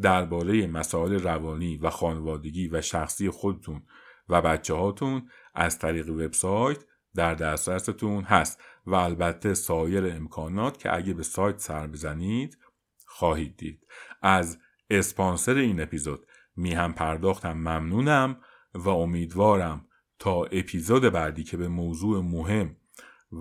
درباره 0.00 0.66
مسائل 0.66 1.12
روانی 1.12 1.76
و 1.76 1.90
خانوادگی 1.90 2.68
و 2.68 2.80
شخصی 2.80 3.30
خودتون 3.30 3.82
و 4.28 4.42
بچه 4.42 4.74
هاتون 4.74 5.28
از 5.54 5.78
طریق 5.78 6.10
وبسایت 6.10 6.84
در 7.14 7.34
دسترستون 7.34 8.24
هست 8.24 8.60
و 8.86 8.94
البته 8.94 9.54
سایر 9.54 10.06
امکانات 10.06 10.78
که 10.78 10.96
اگه 10.96 11.14
به 11.14 11.22
سایت 11.22 11.58
سر 11.58 11.86
بزنید 11.86 12.58
خواهید 13.06 13.56
دید. 13.56 13.86
از 14.22 14.58
اسپانسر 14.90 15.54
این 15.54 15.80
اپیزود 15.80 16.26
میهم 16.56 16.92
پرداختم 16.92 17.52
ممنونم 17.52 18.36
و 18.74 18.88
امیدوارم 18.88 19.86
تا 20.18 20.44
اپیزود 20.44 21.02
بعدی 21.02 21.44
که 21.44 21.56
به 21.56 21.68
موضوع 21.68 22.22
مهم 22.22 22.76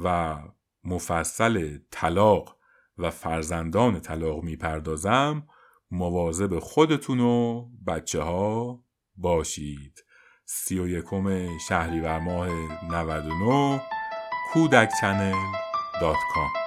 و 0.03 0.37
مفصل 0.83 1.77
طلاق 1.91 2.57
و 2.97 3.09
فرزندان 3.09 3.99
طلاق 3.99 4.43
می‌پردازم 4.43 5.47
مواظب 5.91 6.59
خودتون 6.59 7.19
و 7.19 7.67
بچه 7.87 8.21
ها 8.21 8.83
باشید. 9.15 10.03
سی 10.45 10.79
و 10.79 10.87
یکم 10.87 11.57
شهریور 11.57 12.19
ماه 12.19 12.49
99 12.91 13.81
کودک 14.53 14.91
چنل 15.01 15.35
دات 16.01 16.17
کام. 16.33 16.60